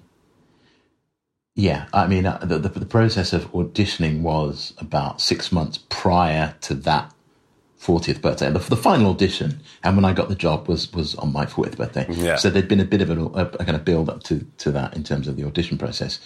[1.55, 6.55] yeah, I mean uh, the, the the process of auditioning was about six months prior
[6.63, 7.13] to that
[7.77, 8.51] fortieth birthday.
[8.51, 11.77] The, the final audition, and when I got the job was was on my fortieth
[11.77, 12.07] birthday.
[12.11, 12.37] Yeah.
[12.37, 14.73] So there'd been a bit of a, a, a kind of build up to to
[14.73, 16.21] that in terms of the audition process.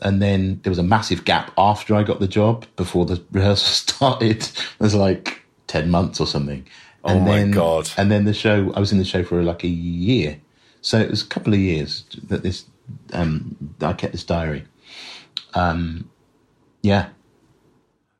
[0.00, 3.68] And then there was a massive gap after I got the job before the rehearsal
[3.94, 4.42] started.
[4.42, 6.66] It was like ten months or something.
[7.04, 7.90] And Oh my then, God.
[7.96, 10.40] And then the show, I was in the show for like a year.
[10.82, 12.66] So it was a couple of years that this,
[13.12, 14.64] um, I kept this diary.
[15.54, 16.10] Um,
[16.82, 17.08] yeah.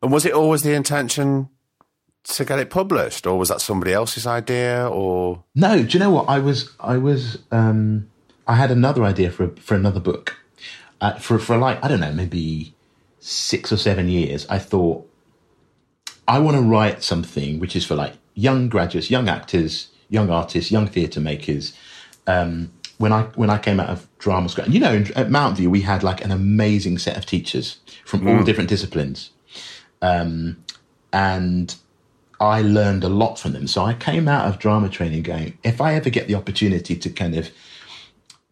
[0.01, 1.49] And was it always the intention
[2.25, 4.89] to get it published, or was that somebody else's idea?
[4.89, 6.29] Or No, do you know what?
[6.29, 8.09] I was, I was, um,
[8.47, 10.39] I had another idea for, for another book.
[11.01, 12.75] Uh, for, for like, I don't know, maybe
[13.19, 15.09] six or seven years, I thought,
[16.29, 20.71] I want to write something which is for like young graduates, young actors, young artists,
[20.71, 21.77] young theatre makers.
[22.27, 25.67] Um, when I when I came out of drama school, and you know, at Mountview
[25.67, 29.31] we had like an amazing set of teachers from all different disciplines,
[30.01, 30.63] um,
[31.13, 31.75] and
[32.43, 33.69] I learned a lot from them.
[33.69, 37.09] So I came out of drama training going, if I ever get the opportunity to
[37.09, 37.51] kind of,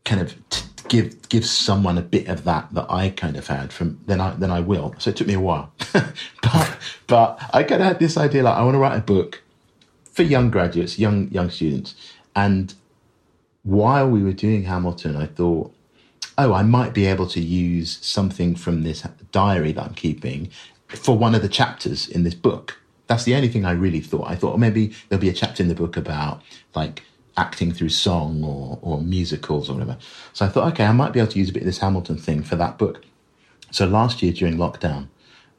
[0.05, 3.73] kind of t- give give someone a bit of that that I kind of had
[3.73, 4.95] from, then I then I will.
[4.99, 6.77] So it took me a while, but
[7.09, 9.43] but I kind of had this idea like I want to write a book
[10.05, 11.95] for young graduates, young young students,
[12.37, 12.75] and
[13.63, 15.75] while we were doing Hamilton, I thought,
[16.39, 20.51] oh, I might be able to use something from this diary that I'm keeping
[20.89, 22.79] for one of the chapters in this book.
[23.07, 24.29] That's the only thing I really thought.
[24.29, 26.43] I thought maybe there'll be a chapter in the book about
[26.75, 27.03] like
[27.37, 29.99] acting through song or, or musicals or whatever.
[30.33, 32.19] So I thought, okay, I might be able to use a bit of this Hamilton
[32.19, 33.05] thing for that book.
[33.71, 35.09] So last year during lockdown,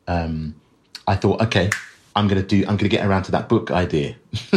[0.08, 0.56] um,
[1.08, 1.70] I thought, okay,
[2.15, 2.65] I'm gonna do.
[2.67, 4.15] I'm gonna get around to that book idea.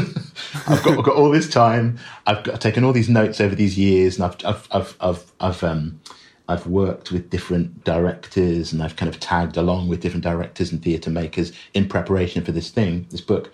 [0.66, 1.98] I've got, I've got all this time.
[2.26, 5.32] I've, got, I've taken all these notes over these years, and I've I've I've I've,
[5.40, 6.00] I've um,
[6.48, 10.82] I've worked with different directors and I've kind of tagged along with different directors and
[10.82, 13.52] theatre makers in preparation for this thing, this book.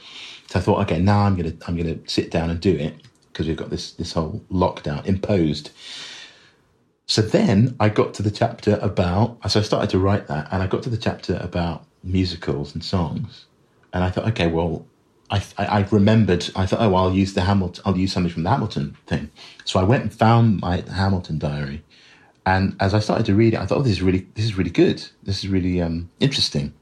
[0.48, 2.96] So I thought, okay, now I'm gonna I'm gonna sit down and do it
[3.32, 5.70] because we've got this this whole lockdown imposed.
[7.06, 10.62] So then I got to the chapter about so I started to write that and
[10.62, 13.46] I got to the chapter about musicals and songs.
[13.92, 14.86] And I thought, okay, well,
[15.30, 18.50] I, I, remembered, I thought, oh, I'll use the Hamilton, I'll use something from the
[18.50, 19.30] Hamilton thing.
[19.64, 21.82] So I went and found my Hamilton diary
[22.46, 24.56] and as I started to read it, I thought, "Oh, this is really this is
[24.56, 25.06] really good.
[25.22, 26.72] This is really um, interesting."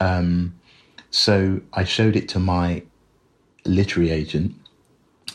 [0.00, 0.58] Um,
[1.10, 2.82] so I showed it to my
[3.64, 4.54] literary agent.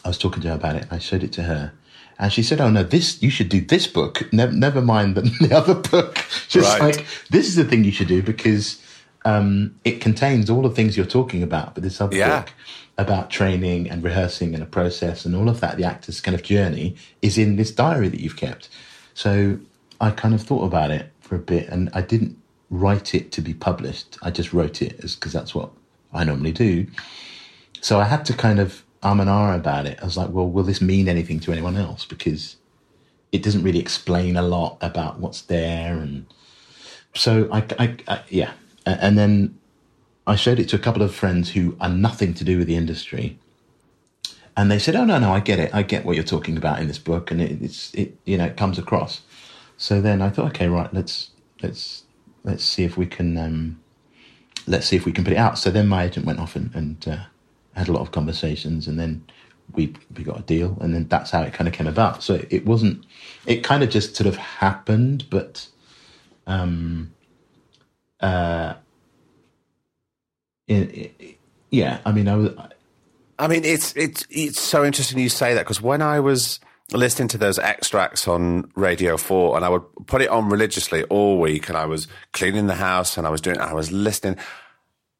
[0.06, 0.88] I was talking to her about it.
[0.92, 1.74] I showed it to her,
[2.18, 4.32] and she said, "Oh no, this you should do this book.
[4.32, 6.16] Never, never mind the, the other book.
[6.48, 6.82] Just right.
[6.82, 8.82] like this is the thing you should do because
[9.26, 11.74] um, it contains all the things you're talking about.
[11.74, 12.42] But this other yeah.
[12.42, 12.54] book
[12.98, 16.44] about training and rehearsing and a process and all of that, the actor's kind of
[16.44, 18.70] journey, is in this diary that you've kept."
[19.14, 19.60] So
[20.02, 22.38] I kind of thought about it for a bit and I didn't
[22.70, 24.18] write it to be published.
[24.22, 25.72] I just wrote it because that's what
[26.12, 26.88] I normally do.
[27.82, 30.00] So I had to kind of arm and ah about it.
[30.02, 32.06] I was like, well, will this mean anything to anyone else?
[32.06, 32.58] Because
[33.32, 35.98] it doesn't really explain a lot about what's there.
[35.98, 36.26] And
[37.14, 38.54] so I, I, I yeah.
[38.86, 39.58] And then
[40.28, 42.76] I showed it to a couple of friends who are nothing to do with the
[42.76, 43.40] industry
[44.56, 45.74] and they said, "Oh no, no, I get it.
[45.74, 48.46] I get what you're talking about in this book, and it, it's it you know
[48.46, 49.22] it comes across."
[49.78, 52.04] So then I thought, okay, right, let's let's
[52.44, 53.82] let's see if we can um,
[54.68, 55.58] let's see if we can put it out.
[55.58, 57.24] So then my agent went off and, and uh,
[57.76, 59.26] had a lot of conversations, and then
[59.74, 62.22] we we got a deal, and then that's how it kind of came about.
[62.22, 63.06] So it wasn't,
[63.48, 65.68] it kind of just sort of happened, but
[66.46, 67.13] um,
[68.24, 68.76] uh,
[70.68, 70.74] it,
[71.20, 71.38] it,
[71.70, 72.54] yeah, I mean, I was
[73.40, 76.60] I mean, it's it's it's so interesting you say that because when I was
[76.92, 81.40] listening to those extracts on Radio Four, and I would put it on religiously all
[81.40, 84.38] week, and I was cleaning the house, and I was doing, I was listening,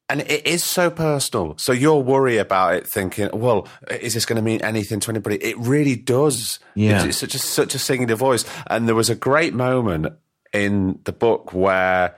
[0.08, 1.58] and it is so personal.
[1.58, 5.36] So you're worried about it, thinking, well, is this going to mean anything to anybody?
[5.36, 6.60] It really does.
[6.74, 10.14] Yeah, it's, such a such a singular voice, and there was a great moment
[10.52, 12.14] in the book where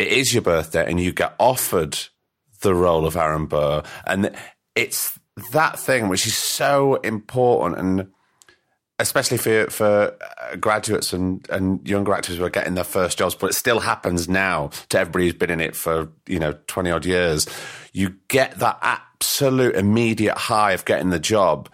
[0.00, 1.98] it is your birthday, and you get offered
[2.62, 4.34] the role of Aaron Burr, and
[4.74, 5.18] it's
[5.52, 8.10] that thing which is so important and
[8.98, 13.34] especially for for uh, graduates and and younger actors who are getting their first jobs,
[13.34, 16.90] but it still happens now to everybody who's been in it for you know twenty
[16.90, 17.46] odd years.
[17.92, 21.70] You get that absolute immediate high of getting the job,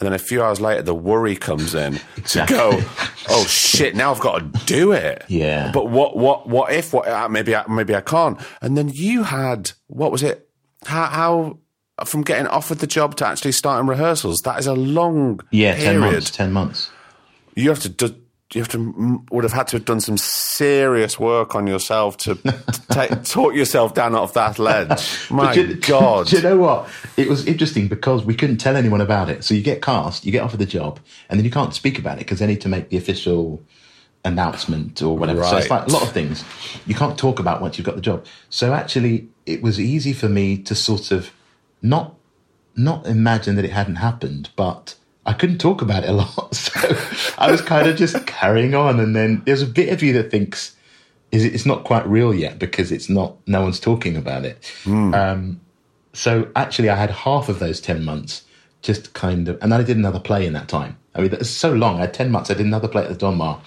[0.00, 2.56] and then a few hours later, the worry comes in exactly.
[2.56, 2.82] to go,
[3.30, 3.96] "Oh shit!
[3.96, 5.72] Now I've got to do it." Yeah.
[5.72, 8.40] But what what what if what uh, maybe I, maybe I can't?
[8.60, 10.48] And then you had what was it?
[10.84, 11.58] How how
[12.04, 14.38] from getting offered the job to actually starting rehearsals.
[14.44, 15.92] That is a long yeah, period.
[15.92, 16.30] ten months.
[16.30, 16.90] Ten months.
[17.54, 18.14] You have to do,
[18.54, 22.34] you have to would have had to have done some serious work on yourself to
[22.90, 25.26] take, talk yourself down off that ledge.
[25.30, 26.28] My you, God!
[26.28, 26.88] Do you know what?
[27.16, 29.44] It was interesting because we couldn't tell anyone about it.
[29.44, 32.16] So you get cast, you get offered the job, and then you can't speak about
[32.16, 33.62] it because they need to make the official
[34.24, 35.40] announcement or whatever.
[35.40, 35.50] Right.
[35.50, 36.42] So it's like a lot of things
[36.86, 38.24] you can't talk about once you've got the job.
[38.48, 41.32] So actually, it was easy for me to sort of
[41.82, 42.14] not
[42.74, 44.94] not imagine that it hadn't happened, but
[45.28, 46.54] I couldn't talk about it a lot.
[46.54, 48.98] So I was kind of just carrying on.
[48.98, 50.74] And then there's a bit of you that thinks
[51.30, 54.60] is it's not quite real yet because it's not, no one's talking about it.
[54.84, 55.14] Mm.
[55.14, 55.60] Um,
[56.14, 58.44] so actually I had half of those 10 months
[58.80, 60.96] just kind of, and then I did another play in that time.
[61.14, 61.98] I mean, it's so long.
[61.98, 62.50] I had 10 months.
[62.50, 63.60] I did another play at the Donmar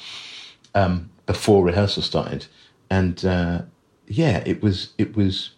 [0.73, 2.47] um, before rehearsal started.
[2.89, 3.61] And uh,
[4.07, 5.51] yeah, it was, it was,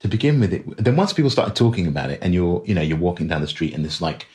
[0.00, 2.82] to begin with it then once people started talking about it and you're you know
[2.82, 4.26] you're walking down the street and this like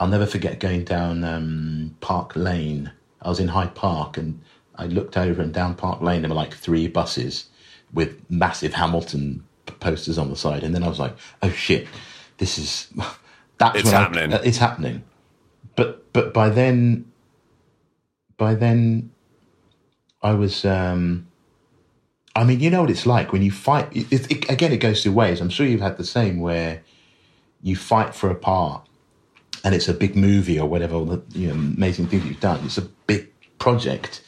[0.00, 2.92] i'll never forget going down um, park lane
[3.22, 4.40] i was in hyde park and
[4.76, 7.46] i looked over and down park lane there were like three buses
[7.92, 9.44] with massive hamilton
[9.80, 11.86] posters on the side and then i was like oh shit
[12.38, 12.92] this is
[13.58, 15.02] that's it's happening I, it's happening
[15.74, 17.10] but but by then
[18.36, 19.10] by then
[20.22, 21.26] i was um
[22.36, 23.88] I mean, you know what it's like when you fight.
[23.96, 25.40] It, it, again, it goes two ways.
[25.40, 26.82] I'm sure you've had the same where
[27.62, 28.86] you fight for a part
[29.64, 32.64] and it's a big movie or whatever, the you know, amazing thing that you've done.
[32.64, 33.28] It's a big
[33.58, 34.22] project,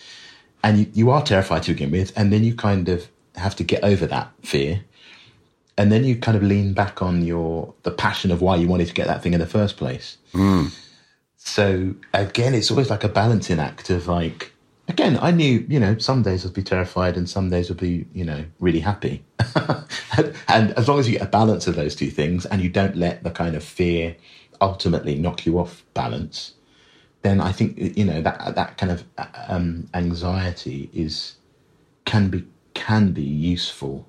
[0.62, 3.64] and you, you are terrified to begin with, and then you kind of have to
[3.64, 4.84] get over that fear,
[5.76, 8.88] and then you kind of lean back on your the passion of why you wanted
[8.88, 10.18] to get that thing in the first place.
[10.32, 10.66] Hmm.
[11.36, 14.52] So again, it's always like a balancing act of like.
[14.88, 18.06] Again, I knew, you know, some days I'd be terrified and some days I'd be,
[18.14, 19.22] you know, really happy.
[20.48, 22.96] and as long as you get a balance of those two things and you don't
[22.96, 24.16] let the kind of fear
[24.60, 26.54] ultimately knock you off balance,
[27.22, 29.04] then I think you know that that kind of
[29.48, 31.36] um, anxiety is
[32.04, 32.44] can be
[32.74, 34.08] can be useful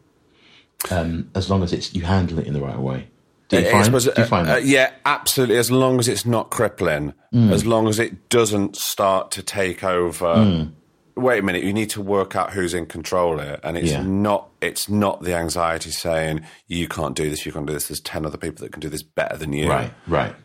[0.92, 3.08] um, as long as it's you handle it in the right way.
[3.50, 4.66] Do you find, suppose, do you uh, find uh, that?
[4.66, 5.58] yeah, absolutely.
[5.58, 7.52] As long as it's not crippling, Mm.
[7.52, 10.36] as long as it doesn't start to take over.
[10.36, 10.72] Mm.
[11.20, 14.04] Wait a minute, you need to work out who's in control here, and it's Yeah.
[14.04, 14.50] not.
[14.62, 17.88] It's not the anxiety saying you can't do this, you can't do this.
[17.88, 19.70] There's ten other people that can do this better than you.
[19.70, 20.36] Right, right.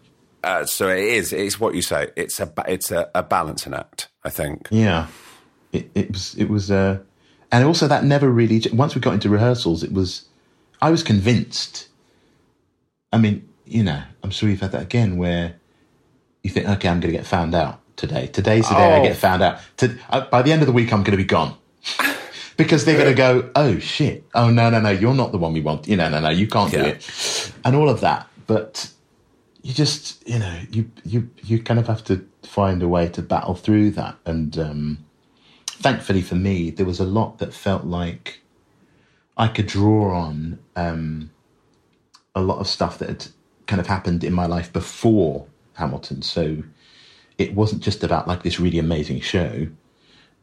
[0.42, 1.32] Uh, so it is.
[1.32, 2.10] It's what you say.
[2.16, 4.08] It's a, it's a, a balancing act.
[4.24, 4.68] I think.
[4.70, 5.06] Yeah,
[5.72, 6.98] it, it was it was, uh,
[7.50, 8.62] and also that never really.
[8.72, 10.24] Once we got into rehearsals, it was.
[10.82, 11.88] I was convinced.
[13.12, 15.54] I mean, you know, I'm sure you've had that again, where
[16.42, 18.26] you think, okay, I'm going to get found out today.
[18.28, 19.02] Today's the day I Oh.
[19.02, 19.58] get found out.
[19.78, 21.54] To, uh, by the end of the week, I'm going to be gone.
[22.56, 25.52] Because they're going to go, oh shit, oh no, no, no, you're not the one
[25.52, 25.88] we want.
[25.88, 28.28] You know, no, no, you can't do it, and all of that.
[28.46, 28.90] But
[29.62, 33.22] you just you know you you you kind of have to find a way to
[33.22, 34.98] battle through that and um
[35.66, 38.42] thankfully for me there was a lot that felt like
[39.38, 41.30] i could draw on um
[42.34, 43.26] a lot of stuff that had
[43.66, 46.58] kind of happened in my life before hamilton so
[47.38, 49.66] it wasn't just about like this really amazing show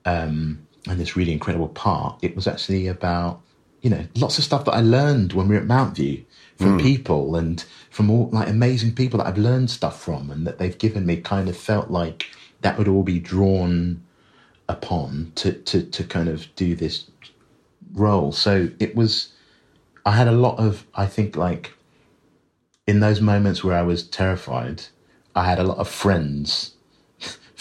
[0.05, 3.41] um and this really incredible part it was actually about
[3.81, 6.23] you know lots of stuff that i learned when we were at Mountview
[6.61, 10.59] from people and from all like amazing people that I've learned stuff from and that
[10.59, 12.27] they've given me kind of felt like
[12.61, 14.03] that would all be drawn
[14.69, 17.09] upon to to to kind of do this
[17.93, 18.31] role.
[18.31, 19.33] So it was
[20.05, 21.73] I had a lot of I think like
[22.87, 24.83] in those moments where I was terrified,
[25.35, 26.75] I had a lot of friends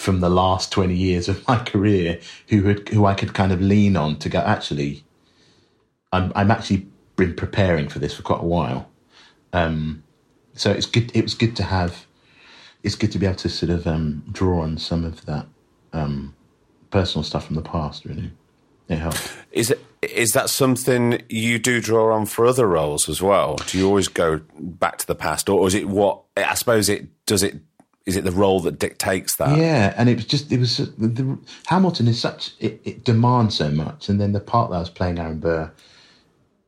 [0.01, 3.61] from the last 20 years of my career who had who I could kind of
[3.61, 5.05] lean on to go actually
[6.13, 6.87] I'm I'm actually
[7.17, 8.89] been preparing for this for quite a while.
[9.53, 10.03] Um,
[10.55, 11.15] so it's good.
[11.15, 12.07] It was good to have.
[12.83, 15.47] It's good to be able to sort of um, draw on some of that
[15.93, 16.35] um,
[16.91, 18.05] personal stuff from the past.
[18.05, 18.33] Really,
[18.89, 19.33] it helped.
[19.53, 19.85] Is it?
[20.03, 23.57] Is that something you do draw on for other roles as well?
[23.67, 26.23] Do you always go back to the past, or is it what?
[26.37, 27.43] I suppose it does.
[27.43, 27.59] It
[28.11, 29.57] is it the role that dictates that?
[29.57, 33.57] Yeah, and it was just it was the, the Hamilton is such it, it demands
[33.57, 35.71] so much, and then the part that I was playing Aaron Burr,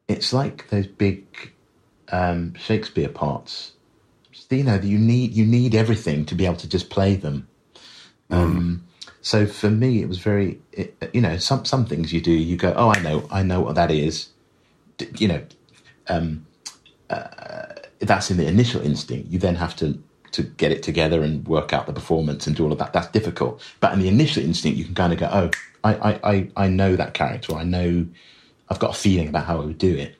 [0.07, 1.53] it's like those big
[2.11, 3.72] um, Shakespeare parts.
[4.51, 7.49] You know, you need you need everything to be able to just play them.
[8.30, 8.84] Um,
[9.20, 12.57] so for me, it was very it, you know some some things you do you
[12.57, 14.28] go oh I know I know what that is,
[14.99, 15.43] D- you know,
[16.09, 16.47] um,
[17.11, 17.66] uh,
[18.01, 19.28] that's in the initial instinct.
[19.30, 20.03] You then have to
[20.33, 22.93] to get it together and work out the performance and do all of that.
[22.93, 23.62] That's difficult.
[23.80, 25.51] But in the initial instinct, you can kind of go, oh,
[25.85, 27.55] I, I, I, know that character.
[27.55, 28.07] I know,
[28.68, 30.16] I've got a feeling about how I would do it.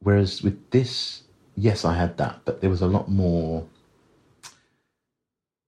[0.00, 1.22] Whereas with this,
[1.56, 3.66] yes, I had that, but there was a lot more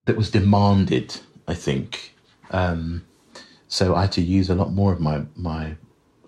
[0.04, 2.14] that was demanded, I think.
[2.50, 3.04] Um,
[3.68, 5.76] so I had to use a lot more of my, my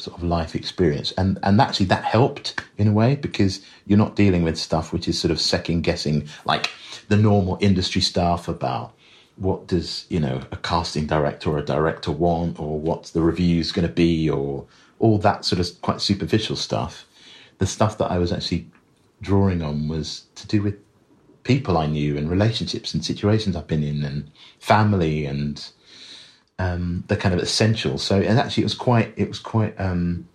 [0.02, 1.12] sort of life experience.
[1.12, 5.08] And, and actually that helped in a way because you're not dealing with stuff which
[5.08, 6.70] is sort of second guessing, like
[7.08, 8.94] the normal industry stuff about
[9.36, 13.72] what does, you know, a casting director or a director want or what's the review's
[13.72, 14.66] going to be or
[14.98, 17.06] all that sort of quite superficial stuff.
[17.58, 18.66] The stuff that I was actually
[19.20, 20.76] drawing on was to do with
[21.44, 25.64] people I knew and relationships and situations I've been in and family and
[26.62, 28.02] um, the kind of essentials.
[28.02, 29.74] So, and actually, it was quite, it was quite.
[29.80, 30.28] Um,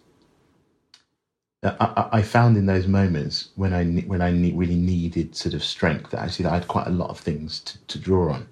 [1.64, 5.64] I, I- found in those moments when I when I ne- really needed sort of
[5.64, 8.48] strength, that actually I had quite a lot of things to, to draw on.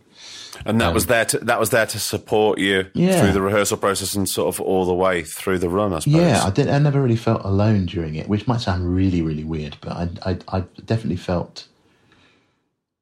[0.66, 3.20] and that was there to that was there to support you Um, Yeah.
[3.22, 5.94] through the rehearsal process and sort of all the way through the run.
[5.94, 6.16] I suppose.
[6.20, 6.68] Yeah, I did.
[6.68, 10.10] I never really felt alone during it, which might sound really, really weird, but I,
[10.32, 11.68] I, I definitely felt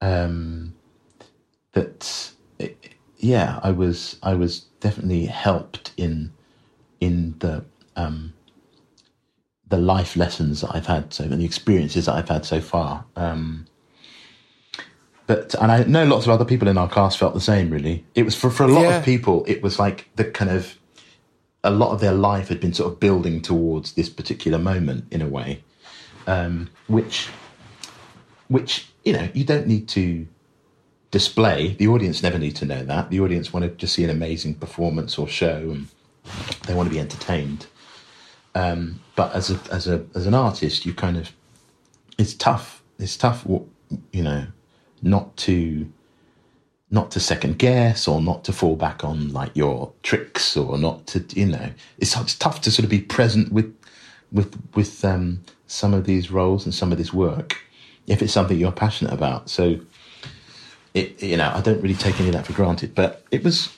[0.01, 0.73] um,
[1.73, 2.31] that.
[3.23, 6.33] Yeah, I was, I was definitely helped in,
[6.99, 7.63] in the,
[7.95, 8.33] um,
[9.69, 13.05] the life lessons that I've had, so and the experiences that I've had so far.
[13.15, 13.65] Um,
[15.25, 17.69] but and I know lots of other people in our cast felt the same.
[17.69, 18.97] Really, it was for for a lot Yeah.
[18.97, 19.45] of people.
[19.47, 20.77] It was like the kind of
[21.63, 25.21] a lot of their life had been sort of building towards this particular moment in
[25.21, 25.63] a way,
[26.27, 27.29] um, which,
[28.49, 30.27] which you know, you don't need to
[31.13, 31.75] display.
[31.75, 33.11] The audience never need to know that.
[33.11, 35.87] The audience want to just see an amazing performance or show, and
[36.65, 37.67] they want to be entertained.
[38.55, 41.31] Um, but as a as a as an artist, you kind of
[42.17, 42.81] it's tough.
[42.97, 43.45] It's tough,
[44.11, 44.47] you know,
[45.03, 45.87] not to
[46.89, 51.05] not to second guess or not to fall back on like your tricks or not
[51.07, 53.75] to you know it's, it's tough to sort of be present with
[54.31, 57.57] with with um, some of these roles and some of this work
[58.05, 59.79] if it's something you're passionate about so
[60.93, 63.75] it you know I don't really take any of that for granted but it was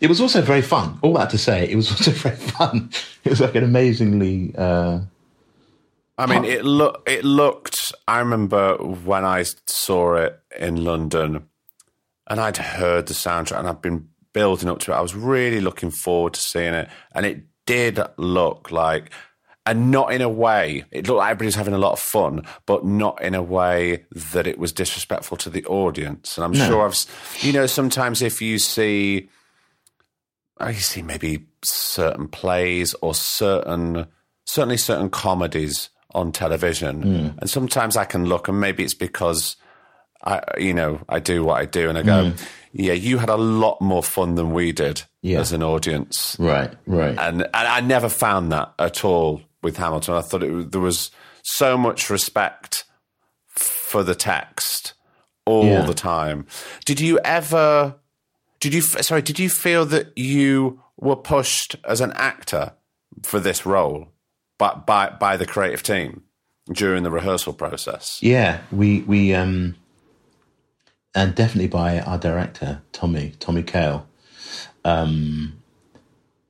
[0.00, 2.90] it was also very fun all that to say it was also very fun
[3.24, 5.00] it was like an amazingly uh,
[6.18, 7.94] I mean, it look it looked.
[8.06, 11.48] I remember when I saw it in London
[12.26, 14.96] and I'd heard the soundtrack and I'd been building up to it.
[14.96, 19.10] I was really looking forward to seeing it, and it did look like,
[19.70, 22.84] and not in a way, it looked like everybody's having a lot of fun, but
[22.84, 26.36] not in a way that it was disrespectful to the audience.
[26.36, 26.66] And I'm no.
[26.66, 27.06] sure I've,
[27.38, 29.28] you know, sometimes if you see,
[30.58, 34.08] I see maybe certain plays or certain,
[34.44, 37.38] certainly certain comedies on television, mm.
[37.38, 39.54] and sometimes I can look, and maybe it's because
[40.24, 42.48] I, you know, I do what I do, and I go, mm.
[42.72, 45.38] yeah, you had a lot more fun than we did yeah.
[45.38, 50.14] as an audience, right, right, and, and I never found that at all with Hamilton.
[50.14, 51.10] I thought it, there was
[51.42, 52.84] so much respect
[53.46, 54.94] for the text
[55.46, 55.82] all yeah.
[55.82, 56.46] the time.
[56.84, 57.96] Did you ever?
[58.60, 58.82] Did you?
[58.82, 62.72] Sorry, did you feel that you were pushed as an actor
[63.22, 64.08] for this role,
[64.58, 66.22] but by by the creative team
[66.72, 68.18] during the rehearsal process?
[68.22, 69.76] Yeah, we we um
[71.14, 74.06] and definitely by our director Tommy Tommy Kail,
[74.84, 75.60] um,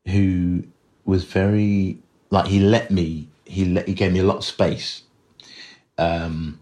[0.06, 0.64] who
[1.04, 1.98] was very
[2.30, 5.02] like he let me he let he gave me a lot of space.
[5.98, 6.60] Um,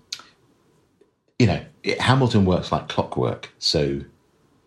[1.38, 4.00] you know, it, Hamilton works like clockwork, so.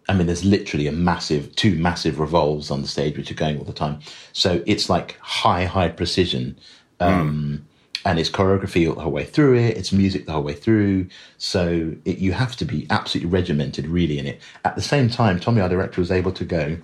[0.09, 3.57] I mean, there's literally a massive, two massive revolves on the stage which are going
[3.59, 3.99] all the time.
[4.33, 6.57] So it's like high, high precision.
[6.99, 7.71] Um, mm
[8.05, 9.77] and it's choreography all the whole way through it.
[9.77, 11.07] It's music the whole way through.
[11.37, 14.41] So it, you have to be absolutely regimented, really, in it.
[14.65, 16.77] At the same time, Tommy, our director, was able to go,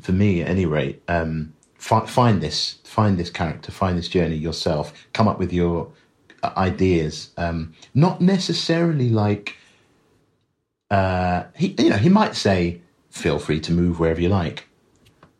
[0.00, 4.36] for me at any rate, um, fi- find this, find this character, find this journey
[4.36, 5.90] yourself, come up with your
[6.42, 7.30] uh, ideas.
[7.36, 9.56] Um, not necessarily like,
[10.90, 14.68] uh, he, you know, he might say, feel free to move wherever you like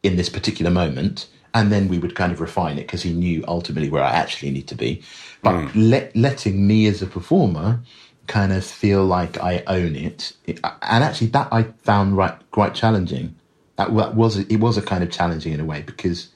[0.03, 3.45] in this particular moment and then we would kind of refine it because he knew
[3.49, 5.03] ultimately where I actually need to be.
[5.43, 5.71] But mm.
[5.75, 7.81] let, letting me as a performer
[8.27, 12.75] kind of feel like I own it, it, and actually that I found right quite
[12.75, 13.35] challenging.
[13.79, 16.29] That was it was a kind of challenging in a way because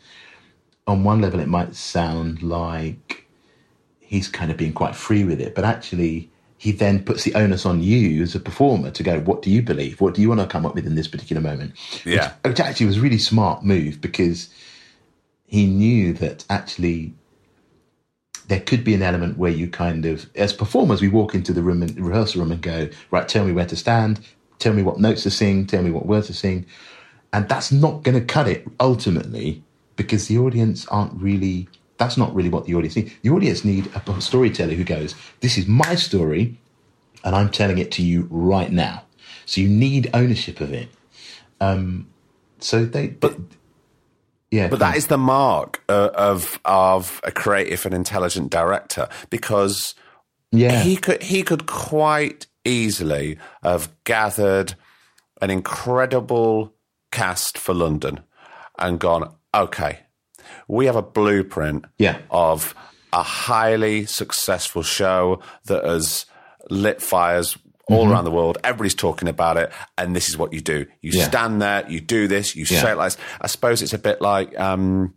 [0.87, 3.27] on one level it might sound like
[4.01, 7.67] he's kind of being quite free with it, but actually he then puts the onus
[7.67, 10.01] on you as a performer to go, what do you believe?
[10.01, 11.75] What do you want to come up with in this particular moment?
[12.05, 12.35] Yeah.
[12.43, 14.49] Which, which actually was a really smart move because
[15.45, 17.15] he knew that actually
[18.47, 21.63] there could be an element where you kind of, as performers, we walk into the
[21.63, 24.21] room and rehearsal room and go, right, tell me where to stand,
[24.61, 26.65] tell me what notes to sing, tell me what words to sing.
[27.33, 29.63] And that's not going to cut it ultimately
[29.97, 33.13] because the audience aren't really, that's not really what the audience need.
[33.23, 36.59] The audience need a storyteller who goes, this is my story
[37.25, 39.05] and I'm telling it to you right now.
[39.47, 40.89] So you need ownership of it.
[41.61, 42.09] Um,
[42.59, 43.37] so they, but
[44.51, 49.95] yeah, but that is the mark uh, of of a creative and intelligent director because
[50.51, 50.83] yeah.
[50.83, 54.75] he could he could quite easily have gathered
[55.41, 56.75] an incredible
[57.13, 58.21] cast for London
[58.79, 60.01] and gone, okay,
[60.67, 62.19] we have a blueprint yeah.
[62.31, 62.75] of
[63.13, 66.27] a highly successful show that has
[66.71, 67.57] lit fires
[67.89, 68.13] all mm-hmm.
[68.13, 68.59] around the world.
[68.65, 70.87] Everybody's talking about it, and this is what you do.
[71.01, 71.29] You yeah.
[71.29, 72.81] stand there, you do this, you yeah.
[72.81, 73.15] say it like.
[73.41, 75.15] I suppose it's a bit like, um,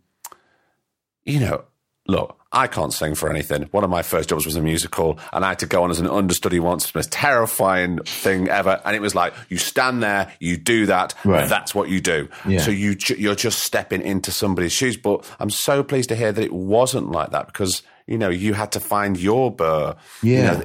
[1.24, 1.64] you know,
[2.08, 3.64] look, I can't sing for anything.
[3.72, 6.00] One of my first jobs was a musical, and I had to go on as
[6.00, 6.90] an understudy once.
[6.90, 8.80] The most terrifying thing ever.
[8.84, 11.48] And it was like you stand there, you do that, right.
[11.48, 12.28] that's what you do.
[12.46, 12.60] Yeah.
[12.60, 14.96] So you you're just stepping into somebody's shoes.
[14.96, 18.54] But I'm so pleased to hear that it wasn't like that because you know you
[18.54, 19.96] had to find your burr.
[20.22, 20.36] Yeah.
[20.36, 20.64] You know,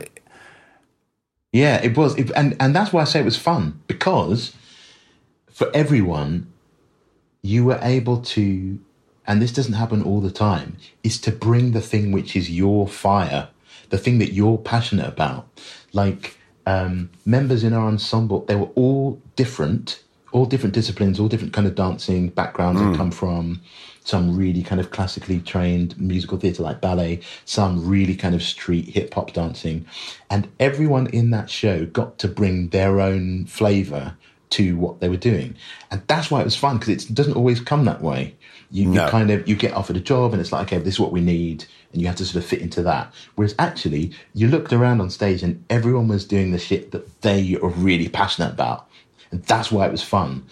[1.54, 4.56] yeah, it was, it, and and that's why I say it was fun because
[5.52, 6.52] for everyone,
[7.42, 8.80] you were able to,
[9.32, 12.86] and this doesn't happen all the time, is to bring the thing which is your
[12.86, 13.48] fire,
[13.88, 15.48] the thing that you're passionate about.
[15.94, 20.04] Like um, members in our ensemble, they were all different,
[20.34, 22.94] all different disciplines, all different kind of dancing backgrounds mm.
[22.94, 23.62] I come from.
[24.04, 28.90] Some really kind of classically trained musical theatre like ballet, some really kind of street
[28.90, 29.86] hip hop dancing.
[30.30, 34.18] And everyone in that show got to bring their own flavour
[34.52, 35.56] to what they were doing.
[35.89, 38.36] And that's why it was fun because it doesn't always come that way.
[38.70, 39.06] You, no.
[39.06, 41.12] you, kind of you get offered a job and it's like, okay, this is what
[41.12, 43.14] we need, and you have to sort of fit into that.
[43.36, 47.58] Whereas actually, you looked around on stage and everyone was doing the shit that they
[47.62, 48.88] are really passionate about
[49.32, 50.45] and that's why it was fun.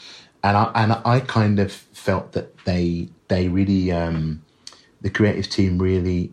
[0.44, 4.42] And I and I kind of felt that they they really um,
[5.02, 6.32] the creative team really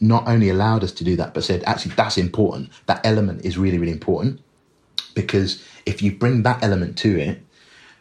[0.00, 2.70] not only allowed us to do that, but said actually that's important.
[2.86, 4.40] That element is really really important
[5.14, 7.42] because if you bring that element to it,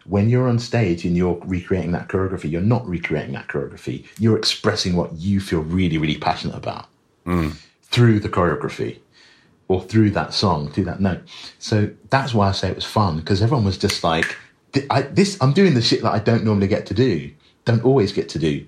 [0.05, 4.05] when you're on stage and you're recreating that choreography, you're not recreating that choreography.
[4.17, 6.87] You're expressing what you feel really really passionate about
[7.25, 7.55] mm.
[7.83, 8.99] through the choreography
[9.67, 11.21] or through that song, through that note.
[11.59, 14.35] So that's why I say it was fun because everyone was just like,
[14.89, 17.31] I, "This, I'm doing the shit that I don't normally get to do,
[17.65, 18.65] don't always get to do."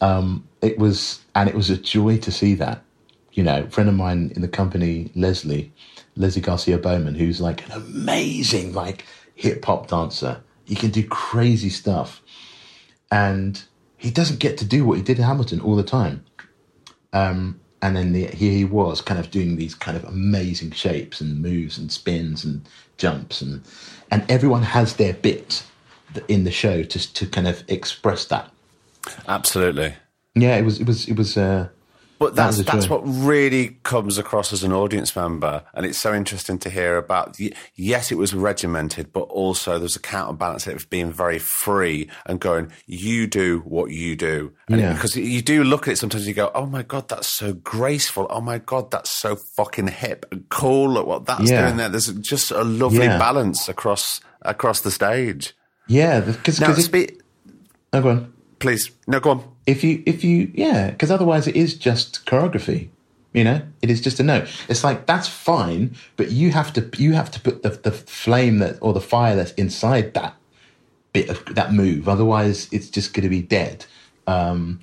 [0.00, 2.84] Um, it was, and it was a joy to see that.
[3.32, 5.72] You know, a friend of mine in the company, Leslie,
[6.18, 10.42] Leslie Garcia Bowman, who's like an amazing like hip hop dancer.
[10.64, 12.20] He can do crazy stuff,
[13.10, 13.62] and
[13.96, 16.26] he doesn't get to do what he did in Hamilton all the time.
[17.12, 21.20] Um, and then the, here he was kind of doing these kind of amazing shapes
[21.20, 23.62] and moves and spins and jumps and
[24.10, 25.62] and everyone has their bit
[26.26, 28.50] in the show to to kind of express that
[29.28, 29.94] absolutely
[30.34, 31.68] yeah it was it was it was uh
[32.18, 36.12] but that's that that's what really comes across as an audience member, and it's so
[36.12, 37.38] interesting to hear about.
[37.74, 42.72] Yes, it was regimented, but also there's a counterbalance of being very free and going,
[42.86, 44.92] "You do what you do," and yeah.
[44.92, 48.26] because you do look at it sometimes, you go, "Oh my god, that's so graceful!
[48.30, 50.90] Oh my god, that's so fucking hip and cool!
[50.90, 51.66] Look what that's yeah.
[51.66, 53.18] doing there." There's just a lovely yeah.
[53.18, 55.54] balance across across the stage.
[55.86, 57.20] Yeah, because now, spe-
[57.92, 58.32] oh, go on.
[58.58, 59.44] Please, no, go on.
[59.66, 62.88] If you if you yeah because otherwise it is just choreography
[63.32, 63.62] you know?
[63.82, 64.48] It is just a note.
[64.68, 68.58] It's like that's fine but you have to you have to put the, the flame
[68.58, 70.34] that or the fire that's inside that
[71.12, 72.08] bit of that move.
[72.08, 73.84] Otherwise it's just going to be dead.
[74.26, 74.80] Um,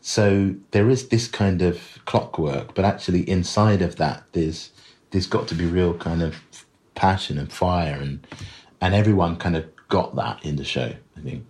[0.00, 4.70] so there is this kind of clockwork but actually inside of that there's
[5.10, 6.36] there's got to be real kind of
[6.94, 8.26] passion and fire and
[8.80, 11.44] and everyone kind of got that in the show i think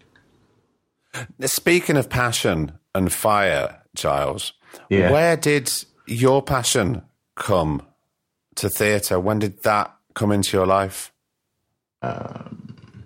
[1.45, 4.53] Speaking of passion and fire, Giles,
[4.91, 5.11] yeah.
[5.11, 5.73] where did
[6.07, 7.03] your passion
[7.37, 7.83] come
[8.57, 9.19] to theatre?
[9.19, 11.13] When did that come into your life?
[12.03, 13.05] Um,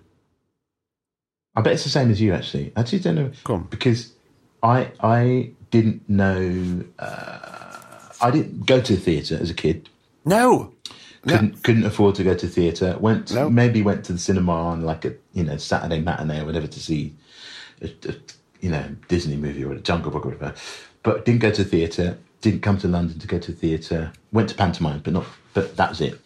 [1.55, 2.33] I bet it's the same as you.
[2.33, 3.31] Actually, I actually don't know.
[3.43, 4.13] Come because
[4.61, 6.83] I I didn't know.
[6.99, 7.39] Uh,
[8.21, 9.89] I didn't go to the theatre as a kid.
[10.25, 10.73] No,
[11.23, 11.59] couldn't no.
[11.63, 12.97] couldn't afford to go to theatre.
[12.99, 13.49] Went no.
[13.49, 16.79] maybe went to the cinema on like a you know Saturday matinee or whatever to
[16.79, 17.13] see
[17.83, 18.15] a, a,
[18.61, 20.55] you know Disney movie or a Jungle Book or whatever,
[21.03, 22.17] but didn't go to theatre.
[22.41, 24.11] Didn't come to London to go to theatre.
[24.31, 25.25] Went to pantomime, but not.
[25.53, 26.19] But that was it.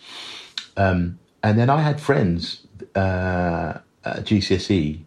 [0.76, 5.04] Um, and then I had friends uh, at GCSE.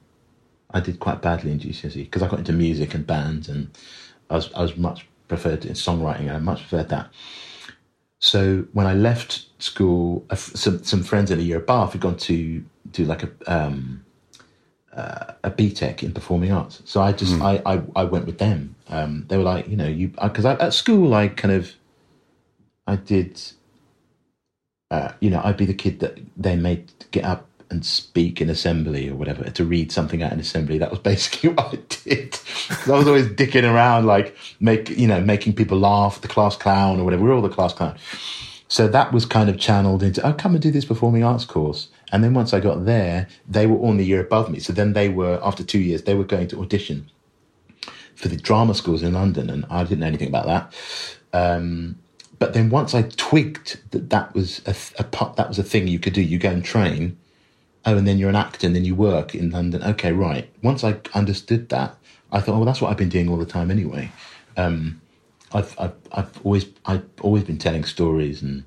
[0.73, 3.71] I did quite badly in GCSE because I got into music and bands, and
[4.29, 7.11] I was I was much preferred in songwriting, and I much preferred that.
[8.21, 12.65] So when I left school, some some friends in a year above had gone to
[12.93, 14.05] do like a um,
[15.01, 16.83] uh, a BTEC in performing arts.
[16.85, 17.43] So I just mm.
[17.43, 18.75] I, I, I went with them.
[18.89, 21.75] Um, they were like, you know, you because at school I kind of
[22.87, 23.41] I did.
[24.91, 28.51] Uh, you know, I'd be the kid that they made get up and speak in
[28.51, 30.79] assembly or whatever to read something out in assembly.
[30.79, 32.39] That was basically what I did.
[32.87, 37.01] I was always dicking around, like make you know making people laugh, the class clown
[37.01, 37.23] or whatever.
[37.23, 37.97] We we're all the class clown.
[38.71, 41.89] So that was kind of channeled into, oh, come and do this performing arts course.
[42.13, 44.59] And then once I got there, they were all the year above me.
[44.59, 47.11] So then they were, after two years, they were going to audition
[48.15, 49.49] for the drama schools in London.
[49.49, 50.75] And I didn't know anything about that.
[51.33, 51.99] Um,
[52.39, 55.99] but then once I twigged that that was a, a, that was a thing you
[55.99, 57.17] could do, you go and train.
[57.87, 59.83] Oh, and then you're an actor and then you work in London.
[59.83, 60.51] Okay, right.
[60.63, 61.97] Once I understood that,
[62.33, 64.11] I thought, oh, well, that's what I've been doing all the time anyway.
[64.57, 65.01] Um,
[65.53, 68.43] I've, I've, I've always, I've always been telling stories.
[68.43, 68.65] And,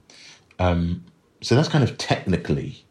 [0.60, 1.04] um,
[1.42, 2.86] so that's kind of technically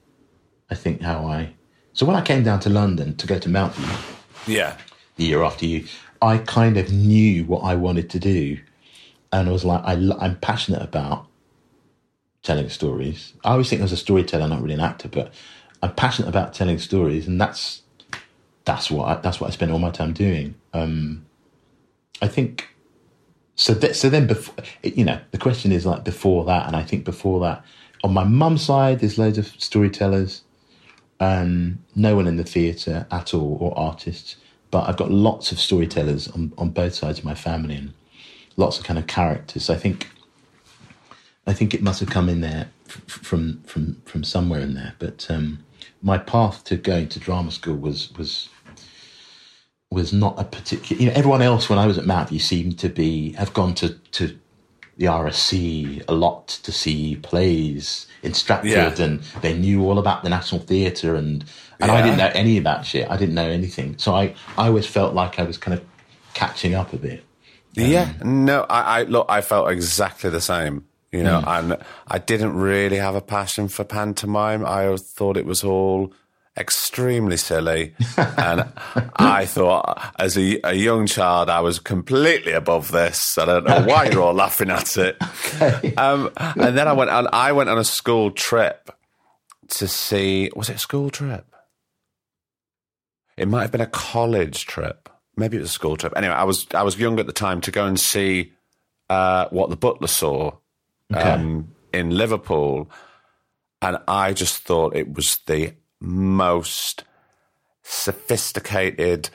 [0.73, 1.53] I think how I.
[1.93, 4.17] So when I came down to London to go to Mountview,
[4.47, 4.79] yeah,
[5.17, 5.85] the year after you,
[6.23, 8.59] I kind of knew what I wanted to do,
[9.31, 11.27] and I was like, I, I'm passionate about
[12.43, 13.35] telling stories.
[13.45, 15.35] I always think I was a storyteller, not really an actor, but
[15.83, 17.83] I'm passionate about telling stories, and that's
[18.65, 20.55] that's what I, that's what I spend all my time doing.
[20.73, 21.27] Um,
[22.23, 22.71] I think
[23.57, 23.75] so.
[23.75, 27.05] That, so then, before you know, the question is like before that, and I think
[27.05, 27.63] before that,
[28.03, 30.45] on my mum's side, there's loads of storytellers
[31.23, 34.37] Um, no one in the theatre at all, or artists.
[34.73, 37.93] But I've got lots of storytellers on, on both sides of my family, and
[38.57, 39.71] lots of kind of characters.
[39.71, 40.11] I think,
[41.47, 42.71] I think it must have come in there
[43.07, 44.95] from from from somewhere in there.
[44.99, 45.65] But um,
[46.03, 48.49] my path to going to drama school was was
[49.93, 51.01] was not a particular.
[51.01, 53.91] You know, everyone else when I was at Mountview seemed to be have gone to
[53.91, 54.37] to
[54.97, 58.95] the RSC a lot to see plays in Stratford, Yeah.
[59.05, 61.45] and they knew all about the National Theatre, and
[61.81, 63.11] and I didn't know any of that shit.
[63.11, 65.85] I didn't know anything, so I I always felt like I was kind of
[66.35, 67.25] catching up a bit.
[67.75, 70.85] Yeah, um, no, I, I look, I felt exactly the same.
[71.11, 71.49] You know, hmm.
[71.49, 71.77] and
[72.09, 74.65] I didn't really have a passion for pantomime.
[74.65, 76.13] I thought it was all
[76.57, 78.73] extremely silly, and
[79.17, 83.39] I thought, as a, a young child, I was completely above this.
[83.39, 85.17] I don't know why you're all laughing at it.
[85.97, 87.29] Um, and then I went on.
[87.33, 88.91] I went on a school trip
[89.69, 90.51] to see.
[90.57, 91.47] Was it a school trip?
[93.37, 95.09] It might have been a college trip.
[95.37, 96.13] Maybe it was a school trip.
[96.17, 98.53] Anyway, I was I was young at the time to go and see
[99.09, 100.53] uh, what the Butler saw
[101.15, 102.91] um, in Liverpool,
[103.81, 107.05] and I just thought it was the most
[107.83, 109.31] sophisticated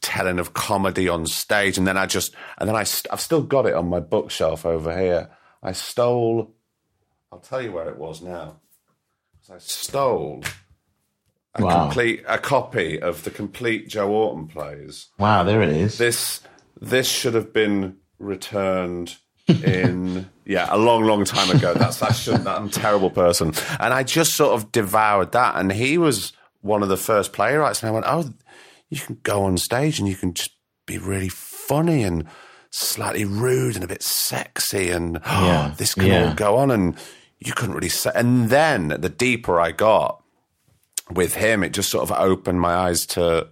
[0.00, 1.76] telling of comedy on stage.
[1.78, 4.64] And then I just and then I st- I've still got it on my bookshelf
[4.64, 5.28] over here.
[5.62, 6.54] I stole.
[7.30, 8.60] I'll tell you where it was now.
[9.52, 10.42] I stole
[11.54, 11.84] a Wow.
[11.84, 15.08] complete a copy of the complete Joe Orton plays.
[15.18, 15.98] Wow, there it is.
[15.98, 16.40] This
[16.80, 19.16] this should have been returned
[19.48, 21.74] in yeah a long long time ago.
[21.74, 23.52] That's that should that I'm a terrible person.
[23.80, 25.56] And I just sort of devoured that.
[25.56, 26.32] And he was
[26.62, 28.30] one of the first playwrights, and I went, oh,
[28.88, 30.50] you can go on stage and you can just
[30.86, 32.24] be really funny and
[32.70, 36.28] slightly rude and a bit sexy, and Yeah, this can yeah.
[36.28, 36.70] all go on.
[36.70, 36.96] And
[37.38, 38.10] you couldn't really say.
[38.14, 40.22] And then the deeper I got
[41.10, 43.48] with him, it just sort of opened my eyes to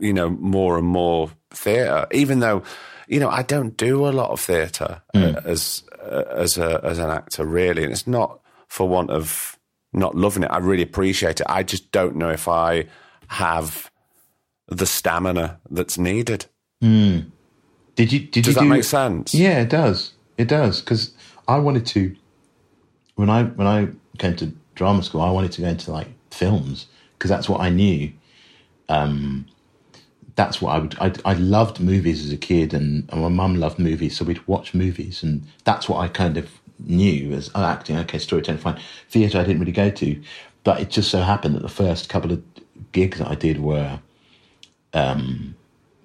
[0.00, 2.06] you know more and more theatre.
[2.12, 2.62] Even though
[3.10, 6.98] you know I don't do a lot of theatre uh, as uh, as a as
[6.98, 9.58] an actor really, and it's not for want of
[9.92, 10.50] not loving it.
[10.50, 11.46] I really appreciate it.
[11.48, 12.86] I just don't know if I
[13.26, 13.90] have
[14.68, 16.46] the stamina that's needed.
[17.96, 18.20] Did you?
[18.20, 19.34] Did Does you that do, make sense?
[19.34, 20.12] Yeah, it does.
[20.38, 21.12] It does because
[21.48, 22.14] I wanted to
[23.16, 23.88] when I when I
[24.18, 26.86] came to drama school, I wanted to go into like films
[27.18, 28.12] because that's what I knew.
[28.88, 29.46] Um,
[30.40, 30.96] that's what I would.
[30.98, 34.46] I, I loved movies as a kid, and, and my mum loved movies, so we'd
[34.48, 37.98] watch movies, and that's what I kind of knew as oh, acting.
[37.98, 38.80] Okay, storytelling, fine.
[39.10, 40.22] Theatre, I didn't really go to,
[40.64, 42.42] but it just so happened that the first couple of
[42.92, 44.00] gigs that I did were
[44.94, 45.56] um,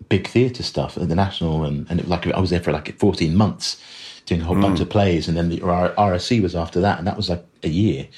[0.10, 3.00] big theatre stuff at the National, and, and it, like I was there for like
[3.00, 3.82] 14 months
[4.26, 4.92] doing a whole bunch of mm.
[4.92, 8.10] plays, and then the R- RSC was after that, and that was like a year.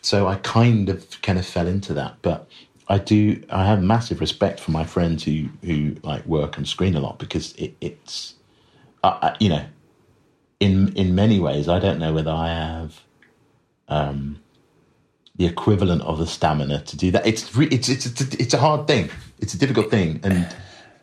[0.00, 2.48] So I kind of kind of fell into that, but
[2.90, 6.96] I do I have massive respect for my friends who who like work and screen
[6.96, 8.34] a lot because it, it's
[9.38, 9.64] you know
[10.58, 13.00] in in many ways I don't know whether I have
[13.88, 14.40] um
[15.36, 17.26] the equivalent of the stamina to do that.
[17.26, 19.08] It's re- it's it's it's a, it's a hard thing.
[19.38, 20.46] It's a difficult thing, and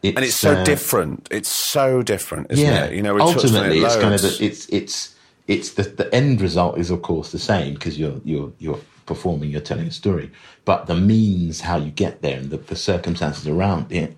[0.04, 1.28] it's, And it's so uh, different.
[1.32, 2.94] It's so different, isn't yeah, it?
[2.94, 5.16] You know, we touched on it ultimately, it's kind of it's it's
[5.48, 9.50] it's the the end result is of course the same because you're you're you're performing,
[9.50, 10.32] you're telling a story,
[10.66, 14.16] but the means how you get there and the, the circumstances around it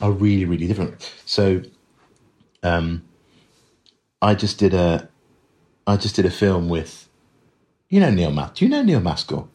[0.00, 1.12] are really really different.
[1.24, 1.62] So,
[2.62, 3.02] um,
[4.22, 5.08] I just did a
[5.86, 7.08] I just did a film with,
[7.88, 8.50] you know Neil Mas.
[8.54, 9.48] Do you know Neil Maskell?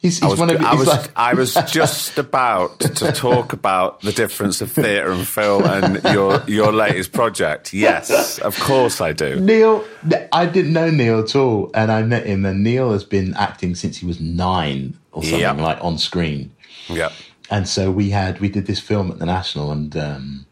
[0.00, 3.52] He's, he's I was, one of I was, like- I was just about to talk
[3.52, 7.74] about the difference of theatre and film and your your latest project.
[7.74, 9.38] Yes, of course I do.
[9.38, 9.84] Neil,
[10.32, 12.46] I didn't know Neil at all, and I met him.
[12.46, 15.52] And Neil has been acting since he was nine or something Yeah.
[15.52, 16.52] like on screen.
[16.88, 17.10] Yeah,
[17.50, 20.46] And so we had we did this film at the National, and um,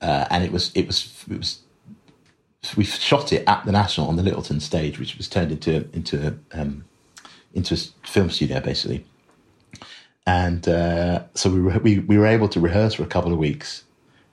[0.00, 1.58] uh, and it was it was it was
[2.76, 6.38] we shot it at the National on the Lyttelton stage, which was turned into into
[6.52, 6.84] um,
[7.54, 9.04] into a film studio basically.
[10.26, 13.84] And uh, so we, we we were able to rehearse for a couple of weeks,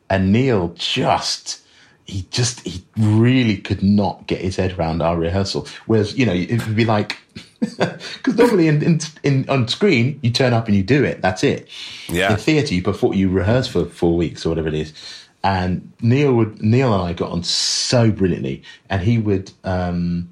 [0.09, 1.61] and Neil just
[2.05, 5.67] he just he really could not get his head around our rehearsal.
[5.85, 7.17] Whereas you know it would be like
[7.59, 11.21] because normally in, in in on screen you turn up and you do it.
[11.21, 11.67] That's it.
[12.09, 12.31] Yeah.
[12.31, 14.93] In theatre you before you rehearse for four weeks or whatever it is.
[15.43, 19.51] And Neil would Neil and I got on so brilliantly, and he would.
[19.63, 20.29] um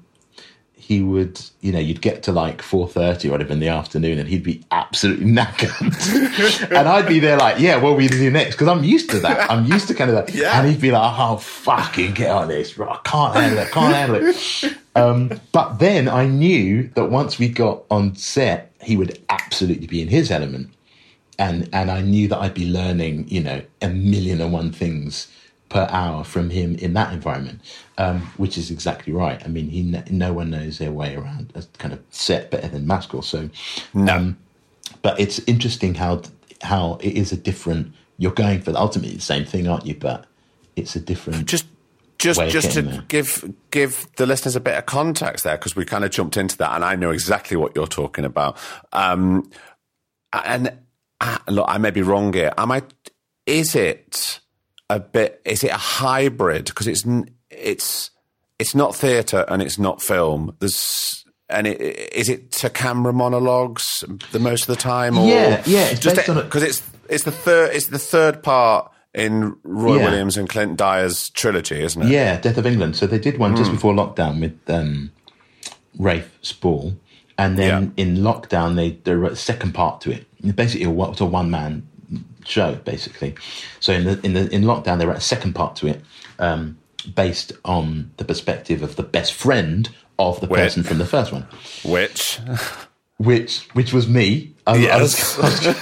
[0.86, 4.20] he would, you know, you'd get to like four thirty or whatever in the afternoon,
[4.20, 8.20] and he'd be absolutely knackered, and I'd be there like, yeah, what are we gonna
[8.20, 8.54] do next?
[8.54, 9.50] Because I'm used to that.
[9.50, 10.32] I'm used to kind of that.
[10.32, 10.56] Yeah.
[10.56, 12.88] And he'd be like, oh, fucking get on this, Bro.
[12.88, 14.76] I can't handle it, can't handle it.
[14.96, 20.00] Um, but then I knew that once we got on set, he would absolutely be
[20.00, 20.70] in his element,
[21.38, 25.30] and and I knew that I'd be learning, you know, a million and one things
[25.68, 27.60] per hour from him in that environment,
[27.98, 29.42] um, which is exactly right.
[29.44, 32.86] I mean, he no one knows their way around a kind of set better than
[32.86, 33.22] Maskell.
[33.22, 33.48] So,
[33.94, 34.16] No.
[34.16, 34.38] um,
[35.02, 36.22] but it's interesting how
[36.62, 37.92] how it is a different.
[38.18, 39.94] You're going for the ultimately the same thing, aren't you?
[39.94, 40.26] But
[40.74, 41.46] it's a different.
[41.46, 41.66] just
[42.18, 43.04] just just to there.
[43.08, 46.56] give give the listeners a bit of context there because we kind of jumped into
[46.58, 48.56] that and I know exactly what you're talking about.
[48.92, 49.50] Um,
[50.32, 50.78] and
[51.20, 52.52] uh, look, I may be wrong here.
[52.56, 52.82] Am I?
[53.46, 54.40] Is it
[54.90, 55.40] a bit?
[55.44, 56.66] Is it a hybrid?
[56.66, 57.04] Because it's
[57.56, 58.10] it's
[58.58, 60.54] it's not theatre and it's not film.
[60.60, 61.80] There's and it,
[62.12, 64.02] is it to camera monologues
[64.32, 65.16] the most of the time?
[65.18, 68.42] Or Yeah, yeah, it's based on a- because it's it's the third it's the third
[68.42, 70.04] part in Roy Yeah.
[70.04, 72.08] Williams and Clint Dyer's trilogy, isn't it?
[72.08, 72.96] Yeah, Death of England.
[72.96, 73.56] So they did one Hmm.
[73.56, 75.10] just before lockdown with um,
[75.98, 76.94] Rafe Spall,
[77.38, 80.26] and then in lockdown they they wrote a second part to it.
[80.56, 81.86] Basically, a wa- it's a one man
[82.44, 83.34] show, basically.
[83.80, 86.02] So in the in the in lockdown they wrote a second part to it,
[86.38, 86.76] um,
[87.14, 89.88] based on the perspective of the best friend
[90.18, 90.58] of the Wait.
[90.60, 91.46] person from the first one,
[91.84, 92.40] Which
[93.18, 94.54] which which was me.
[94.66, 95.36] I, I Yes.
[95.38, 95.76] was,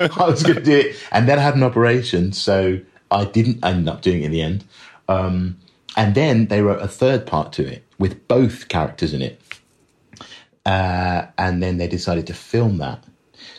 [0.00, 2.80] I was going to do it, and then I had an operation, so
[3.10, 4.64] I didn't end up doing it in the end.
[5.08, 5.58] Um,
[5.96, 9.40] and then they wrote a third part to it with both characters in it,
[10.66, 13.04] uh, and then they decided to film that.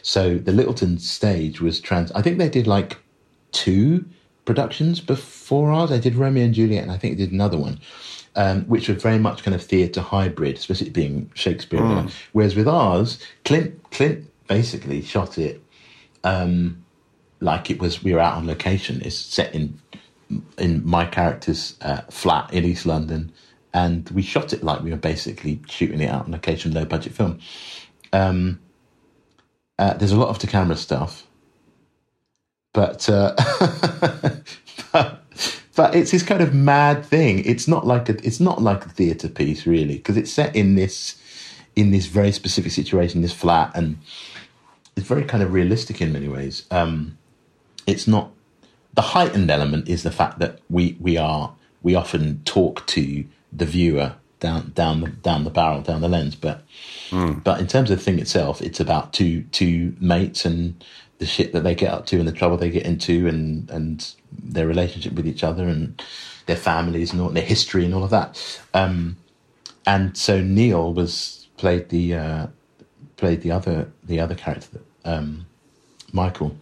[0.01, 2.11] So the Lyttelton stage was trans.
[2.13, 2.97] I think they did like
[3.51, 4.05] two
[4.45, 5.91] productions before ours.
[5.91, 7.79] I did Romeo and Juliet, and I think they did another one,
[8.35, 11.81] um, which were very much kind of theatre hybrid, especially being Shakespeare.
[12.33, 15.63] Whereas with ours, Clint Clint basically shot it
[16.23, 16.83] um,
[17.39, 19.01] like it was we were out on location.
[19.03, 19.79] It's set in
[20.57, 23.31] in my character's uh, flat in East London,
[23.73, 27.13] and we shot it like we were basically shooting it out on location, low budget
[27.13, 27.39] film.
[28.13, 28.59] Um,
[29.77, 31.25] uh, there's a lot of to camera stuff,
[32.73, 33.35] but, uh,
[34.91, 35.21] but
[35.75, 37.43] but it's this kind of mad thing.
[37.45, 40.75] It's not like a it's not like a theatre piece really because it's set in
[40.75, 41.19] this
[41.75, 43.97] in this very specific situation, this flat, and
[44.95, 46.65] it's very kind of realistic in many ways.
[46.71, 47.17] Um,
[47.87, 48.31] it's not
[48.93, 53.65] the heightened element is the fact that we we are we often talk to the
[53.65, 56.63] viewer down down the down the barrel down the lens but
[57.43, 60.83] but in terms of the thing itself it's about two two mates and
[61.21, 64.13] the shit that they get up to and the trouble they get into and and
[64.31, 66.03] their relationship with each other and
[66.47, 69.15] their families and all their history and all of that um
[69.85, 72.47] and so Neil was played the uh
[73.17, 75.45] played the other the other character um
[76.11, 76.55] Michael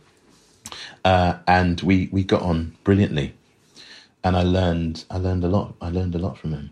[1.04, 3.34] uh, and we we got on brilliantly,
[4.24, 5.76] and I learned I learned a lot.
[5.82, 6.72] I learned a lot from him.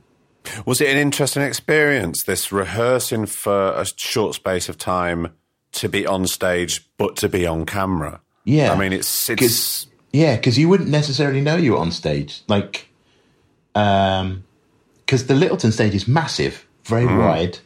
[0.66, 2.24] was it an interesting experience?
[2.24, 5.30] This rehearsing for a short space of time
[5.74, 8.22] to be on stage, but to be on camera.
[8.46, 11.92] Yeah, I mean, it's it's 'Cause- yeah, because you wouldn't necessarily know you were on
[11.92, 12.88] stage, like,
[13.76, 14.44] um,
[15.06, 17.60] because the Lyttelton stage is massive, very wide,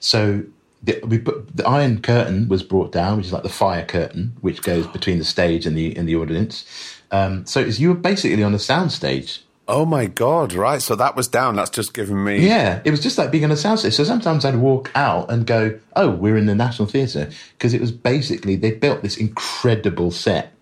[0.00, 0.42] so.
[0.82, 4.36] The, we put, the iron curtain was brought down, which is like the fire curtain,
[4.40, 6.64] which goes between the stage and the and the audience.
[7.10, 9.42] Um, so it's, you were basically on a sound stage.
[9.68, 10.80] Oh my god, right?
[10.80, 11.56] So that was down.
[11.56, 12.46] That's just given me.
[12.46, 13.92] Yeah, it was just like being on a soundstage.
[13.94, 17.80] So sometimes I'd walk out and go, "Oh, we're in the National Theatre," because it
[17.80, 20.52] was basically they built this incredible set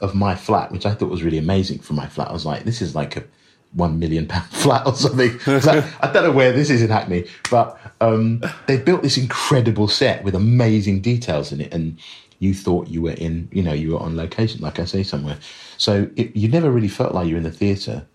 [0.00, 2.28] of my flat, which I thought was really amazing for my flat.
[2.28, 3.24] I was like, "This is like a
[3.72, 7.26] one million pound flat or something." Like, I don't know where this is in Hackney,
[7.50, 11.98] but um, they built this incredible set with amazing details in it, and
[12.40, 15.36] you thought you were in, you know, you were on location, like I say somewhere.
[15.76, 18.06] So it, you never really felt like you were in the theatre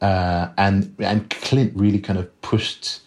[0.00, 3.00] uh, and and Clint really kind of pushed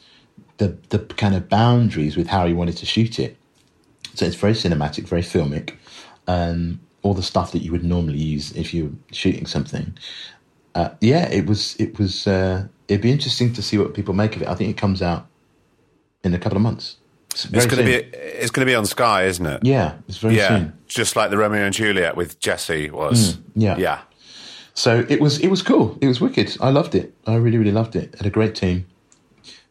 [0.57, 3.37] the the kind of boundaries with how he wanted to shoot it.
[4.13, 5.75] So it's very cinematic, very filmic.
[6.27, 9.95] Um, all the stuff that you would normally use if you're shooting something.
[10.73, 12.27] Uh, yeah, it was it was.
[12.27, 14.47] Uh, it'd be interesting to see what people make of it.
[14.47, 15.27] I think it comes out
[16.23, 16.97] in a couple of months.
[17.31, 19.61] It's very going to be it's going to be on Sky, isn't it?
[19.63, 20.77] Yeah, it's very yeah, soon.
[20.87, 23.37] just like the Romeo and Juliet with Jesse was.
[23.55, 23.77] yeah.
[23.77, 24.01] yeah.
[24.75, 25.97] So it was it was cool.
[26.01, 26.55] It was wicked.
[26.61, 27.13] I loved it.
[27.25, 28.13] I really really loved it.
[28.17, 28.85] Had a great team.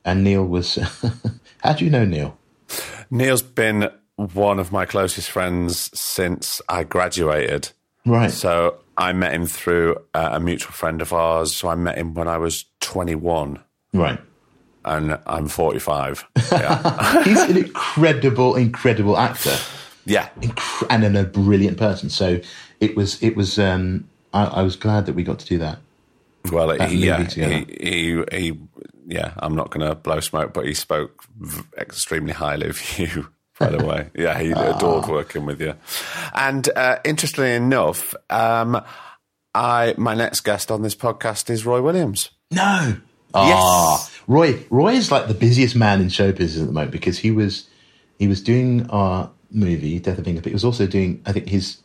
[0.05, 0.75] And Neil was.
[1.63, 2.37] how do you know Neil?
[3.11, 7.71] Neil's been one of my closest friends since I graduated.
[8.07, 8.31] Right.
[8.31, 11.55] So I met him through a mutual friend of ours.
[11.57, 13.61] So I met him when I was 21
[13.93, 14.19] Right.
[14.85, 16.25] and I'm 45.
[16.53, 17.25] Yeah.
[17.25, 19.57] He's an incredible, incredible actor,
[20.05, 20.29] yeah.
[20.41, 22.09] Inc- and a brilliant person.
[22.11, 22.41] So
[22.81, 23.59] it was, it was.
[23.59, 25.79] Um, I, I was glad that we got to do that.
[26.53, 28.59] Well, That he, yeah, he, he, he
[29.07, 33.29] yeah, I'm not going to blow smoke, but he spoke v- extremely highly of you.
[33.59, 35.75] By the way, yeah, he adored working with you.
[36.35, 38.83] And uh, interestingly enough, um,
[39.55, 42.31] I my next guest on this podcast is Roy Williams.
[42.51, 42.97] No.
[43.33, 44.65] Ah, Roy.
[44.71, 47.69] Roy is like the busiest man in show business at the moment because he was
[48.19, 51.23] he was doing our movie Death of England, but he was also doing.
[51.25, 51.79] I think his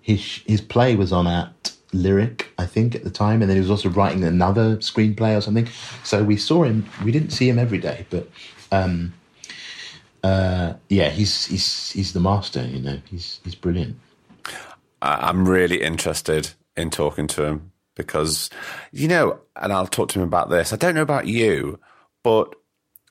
[0.00, 3.60] his his play was on at Lyric, I think, at the time, and then he
[3.60, 5.68] was also writing another screenplay or something.
[6.04, 6.86] So we saw him.
[7.04, 8.28] We didn't see him every day, but
[8.72, 9.14] um,
[10.22, 12.64] uh, yeah, he's he's he's the master.
[12.64, 13.98] You know, he's he's brilliant.
[15.00, 18.50] I'm really interested in talking to him because,
[18.90, 20.72] you know, and I'll talk to him about this.
[20.72, 21.78] I don't know about you,
[22.24, 22.54] but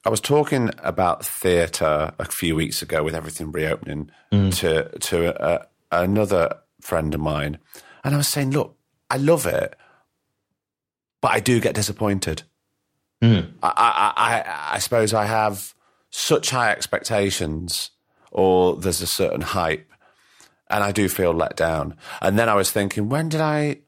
[0.06, 4.12] I was talking about theatre a few weeks ago with everything reopening
[4.52, 7.58] to to uh, another friend of mine,
[8.04, 8.78] and I was saying, look,
[9.10, 9.76] I love it,
[11.22, 12.44] but I do get disappointed.
[13.22, 13.40] Hmm.
[13.64, 15.74] I, I, I, I suppose I have
[16.10, 17.92] such high expectations,
[18.32, 19.92] or there's a certain hype,
[20.70, 21.96] and I do feel let down.
[22.22, 23.80] And then I was thinking, when did I,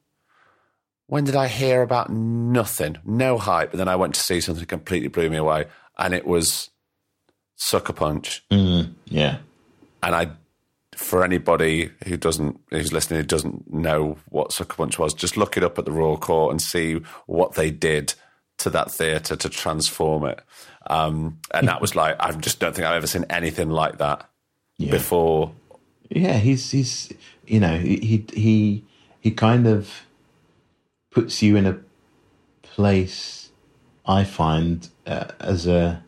[1.06, 3.70] when did I hear about nothing, no hype?
[3.70, 5.66] And then I went to see something that completely blew me away,
[5.98, 6.70] and it was
[7.56, 8.44] Sucker Punch.
[8.50, 9.38] Hmm, yeah.
[10.02, 10.30] And I,
[11.00, 15.56] for anybody who doesn't, who's listening, who doesn't know what Sucker Punch was, just look
[15.56, 18.14] it up at the Royal Court and see what they did
[18.58, 20.40] to that theatre to transform it.
[20.88, 24.28] Um, and that was like, I just don't think I've ever seen anything like that
[24.76, 24.90] Yeah.
[24.90, 25.52] before.
[26.10, 27.12] Yeah, he's he's
[27.46, 28.84] you know he he
[29.20, 30.02] he kind of
[31.10, 31.78] puts you in a
[32.62, 33.50] place.
[34.06, 36.02] I find uh, as a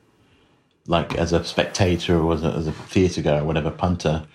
[0.86, 4.26] like as a spectator or as a, as a theatre goer or whatever punter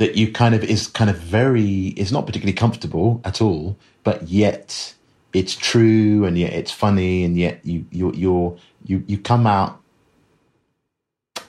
[0.00, 4.26] that you kind of is kind of very is not particularly comfortable at all, but
[4.26, 4.94] yet
[5.34, 9.78] it's true and yet it's funny and yet you you you're you you come out.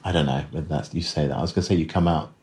[0.04, 1.38] I don't know whether that's you say that.
[1.38, 2.34] I was going to say you come out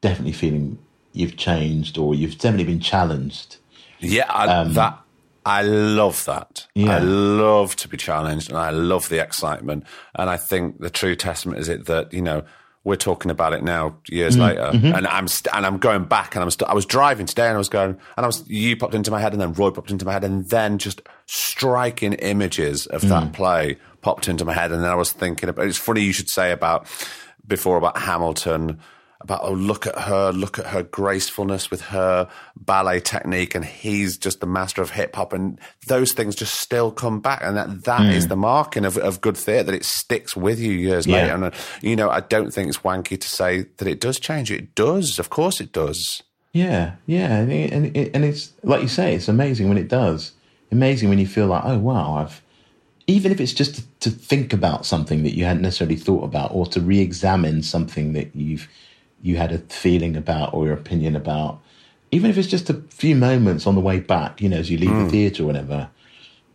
[0.00, 0.76] definitely feeling
[1.12, 3.58] you've changed or you've definitely been challenged.
[4.00, 4.98] Yeah, I, um, that
[5.46, 6.66] I love that.
[6.74, 6.96] Yeah.
[6.96, 9.84] I love to be challenged, and I love the excitement.
[10.16, 12.42] And I think the true testament is it that you know
[12.84, 14.42] we're talking about it now years mm-hmm.
[14.42, 14.94] later, mm-hmm.
[14.94, 17.54] and I'm st- and I'm going back, and I'm st- I was driving today, and
[17.54, 19.90] I was going, and I was you popped into my head, and then Roy popped
[19.90, 23.32] into my head, and then just striking images of that mm.
[23.32, 25.66] play popped into my head, and then I was thinking about.
[25.66, 26.86] It's funny you should say about
[27.46, 28.80] before about Hamilton
[29.22, 34.16] about oh look at her look at her gracefulness with her ballet technique and he's
[34.16, 37.84] just the master of hip hop and those things just still come back and that
[37.84, 41.16] that is the marking of, of good theatre that it sticks with you years Yeah.
[41.16, 41.34] later.
[41.34, 41.50] And uh,
[41.80, 45.18] you know I don't think it's wanky to say that it does change it does.
[45.18, 46.22] Of course it does.
[46.54, 49.88] Yeah, yeah, and it, and, it, and it's like you say, it's amazing when it
[49.88, 50.32] does.
[50.70, 52.42] Amazing when you feel like, oh wow, I've
[53.06, 56.50] even if it's just to, to think about something that you hadn't necessarily thought about,
[56.52, 58.68] or to re-examine something that you've
[59.22, 61.60] you had a feeling about or your opinion about,
[62.10, 64.78] even if it's just a few moments on the way back, you know, as you
[64.78, 65.10] leave the mm.
[65.10, 65.88] theatre or whatever.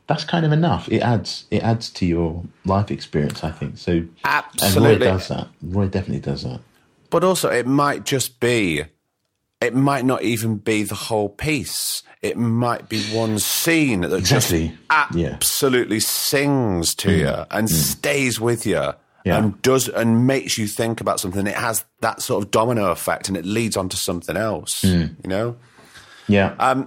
[0.08, 0.88] That's kind of enough.
[0.90, 3.78] It adds it adds to your life experience, I think.
[3.78, 5.48] So and Roy does that.
[5.62, 6.62] Roy definitely does that.
[7.10, 8.86] but also it might just be
[9.60, 14.68] it might not even be the whole piece it might be one scene that Exactly.
[14.70, 15.34] just Yeah.
[15.36, 17.18] absolutely sings to mm.
[17.20, 17.72] you and mm.
[17.72, 18.94] stays with you
[19.28, 19.38] Yeah.
[19.38, 23.28] and does and makes you think about something it has that sort of domino effect
[23.28, 25.56] and it leads on to something else you know
[26.28, 26.84] Yeah.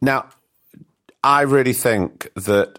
[0.00, 0.28] now
[1.22, 2.78] i really think that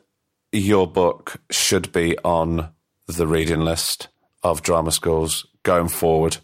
[0.51, 2.69] your book should be on
[3.07, 4.07] the reading list
[4.43, 6.37] of drama schools going forward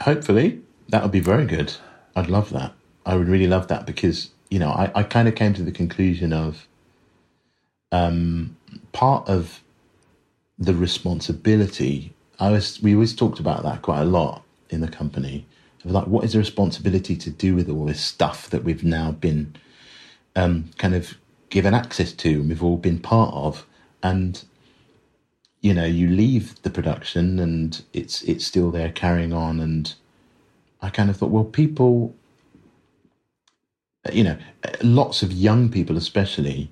[0.00, 1.72] Hopefully, that would be very good.
[2.16, 2.72] I'd love that.
[3.06, 5.70] I would really love that because you know I, I kind of came to the
[5.72, 6.66] conclusion of
[7.92, 8.56] um,
[8.92, 9.60] part of
[10.58, 12.14] the responsibility.
[12.38, 15.46] I was we always talked about that quite a lot in the company.
[15.84, 19.12] Of like, what is the responsibility to do with all this stuff that we've now
[19.12, 19.54] been
[20.34, 21.14] um, kind of
[21.50, 23.66] given access to and we've all been part of,
[24.02, 24.42] and
[25.64, 29.94] you know you leave the production and it's it's still there carrying on and
[30.82, 32.14] i kind of thought well people
[34.12, 34.36] you know
[34.82, 36.70] lots of young people especially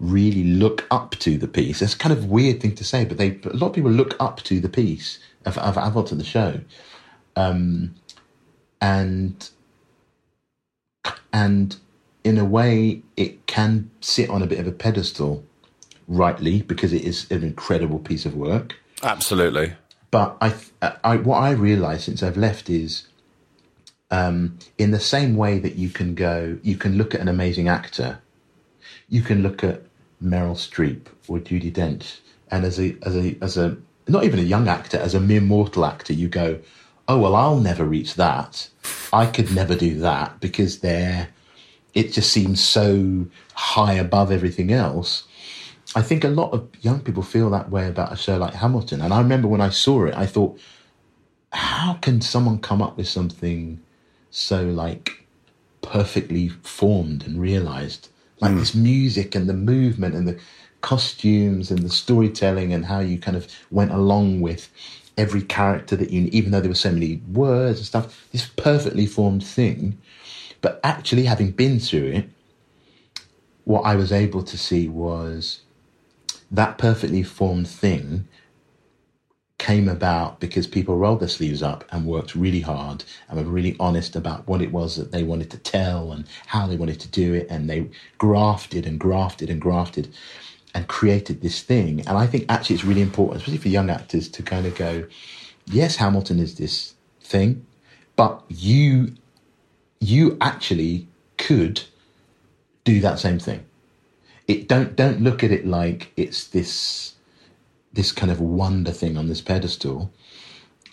[0.00, 1.80] really look up to the piece.
[1.82, 4.16] It's kind of a weird thing to say but they a lot of people look
[4.18, 6.60] up to the piece of, of and the show.
[7.36, 7.94] Um
[8.80, 9.50] and
[11.32, 11.76] and
[12.24, 15.44] in a way it can sit on a bit of a pedestal
[16.08, 18.76] rightly because it is an incredible piece of work.
[19.02, 19.74] Absolutely.
[20.10, 20.54] But I,
[21.04, 23.06] I what I realized since I've left is
[24.10, 27.68] um, in the same way that you can go, you can look at an amazing
[27.68, 28.20] actor,
[29.08, 29.82] you can look at
[30.22, 32.18] Meryl Streep or Judi Dench
[32.50, 33.76] and as a as a as a
[34.08, 36.58] not even a young actor, as a mere mortal actor, you go,
[37.06, 38.68] oh well, I'll never reach that.
[39.12, 41.28] I could never do that because they're.
[41.92, 45.24] It just seems so high above everything else.
[45.96, 49.00] I think a lot of young people feel that way about a show like Hamilton.
[49.00, 50.60] And I remember when I saw it, I thought,
[51.52, 53.80] how can someone come up with something
[54.30, 55.26] so like
[55.82, 58.08] perfectly formed and realized?
[58.40, 58.58] Like mm.
[58.58, 60.38] this music and the movement and the
[60.80, 64.70] costumes and the storytelling and how you kind of went along with
[65.18, 69.06] every character that you, even though there were so many words and stuff, this perfectly
[69.06, 69.98] formed thing.
[70.62, 72.30] But actually, having been through it,
[73.64, 75.60] what I was able to see was
[76.50, 78.26] that perfectly formed thing
[79.60, 83.76] came about because people rolled their sleeves up and worked really hard and were really
[83.78, 87.08] honest about what it was that they wanted to tell and how they wanted to
[87.08, 87.46] do it.
[87.50, 90.14] And they grafted and grafted and grafted
[90.74, 92.00] and created this thing.
[92.00, 95.06] And I think actually it's really important, especially for young actors, to kind of go,
[95.66, 97.66] yes, Hamilton is this thing,
[98.16, 99.14] but you
[100.00, 101.06] you actually
[101.36, 101.82] could
[102.84, 103.66] do that same thing.
[104.48, 107.12] It don't don't look at it like it's this
[107.92, 110.10] this kind of wonder thing on this pedestal.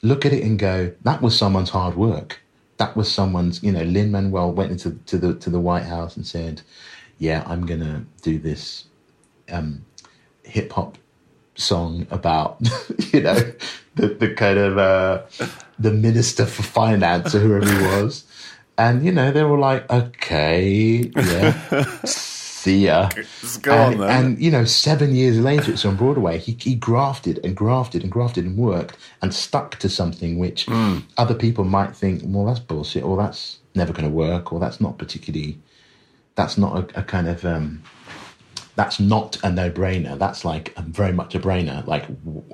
[0.02, 2.42] Look at it and go, that was someone's hard work.
[2.78, 6.16] That was someone's, you know, Lin Manuel went into to the to the White House
[6.16, 6.62] and said,
[7.18, 8.86] Yeah, I'm gonna do this
[9.52, 9.86] um,
[10.44, 10.98] hip hop
[11.56, 12.58] song about
[13.12, 13.36] you know
[13.96, 15.24] the, the kind of uh,
[15.80, 18.26] the minister for finance or whoever he was,
[18.78, 22.00] and you know they were like, okay, yeah.
[22.58, 23.10] See ya.
[23.66, 26.40] And, and, you know, seven years later, it's on Broadway.
[26.40, 31.04] He, he grafted and grafted and grafted and worked and stuck to something which mm.
[31.18, 34.82] other people might think, well, that's bullshit, or that's never going to work, or that's
[34.82, 35.60] not particularly,
[36.34, 37.84] that's not a, a kind of um,
[38.76, 40.18] that's not a no-brainer.
[40.18, 41.86] That's like very much a brainer.
[41.86, 42.06] Like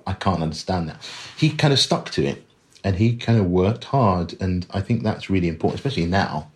[0.06, 1.10] I can't understand that.
[1.38, 2.46] He kind of stuck to it,
[2.84, 6.52] and he kind of worked hard, and I think that's really important, especially now.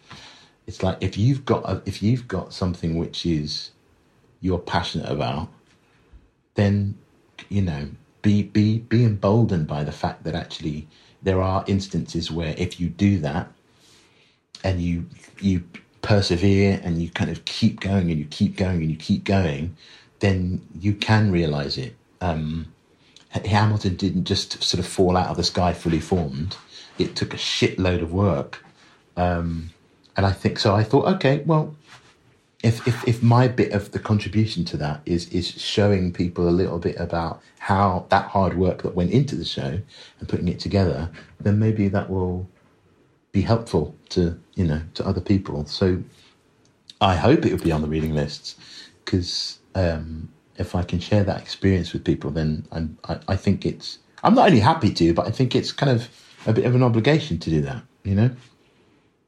[0.68, 3.72] It's like if you've got a, if you've got something which is
[4.41, 5.49] you're passionate about,
[6.55, 6.97] then
[7.49, 7.89] you know
[8.22, 10.88] be be be emboldened by the fact that actually
[11.24, 13.51] there are instances where if you do that
[14.63, 15.05] and you
[15.39, 15.63] you
[16.01, 19.76] persevere and you kind of keep going and you keep going and you keep going,
[20.20, 21.95] then you can realize it.
[22.22, 22.74] Um,
[23.30, 26.55] Hamilton didn't just sort of fall out of the sky fully formed.
[26.97, 28.63] It took a shitload of work.
[29.15, 29.72] Um,
[30.18, 30.76] and I think so.
[30.76, 31.76] I thought, okay, well,
[32.63, 36.51] if, if, if my bit of the contribution to that is, is showing people a
[36.51, 39.80] little bit about how that hard work that went into the show
[40.20, 42.49] and putting it together, then maybe that will
[43.32, 45.65] be helpful to you know to other people.
[45.65, 46.01] So
[46.99, 48.55] I hope it will be on the reading lists
[49.05, 53.65] because um, if I can share that experience with people, then I'm, I, I think
[53.65, 56.09] it's I'm not only happy to, but I think it's kind of
[56.47, 57.84] a bit of an obligation to do that.
[58.03, 58.32] You know.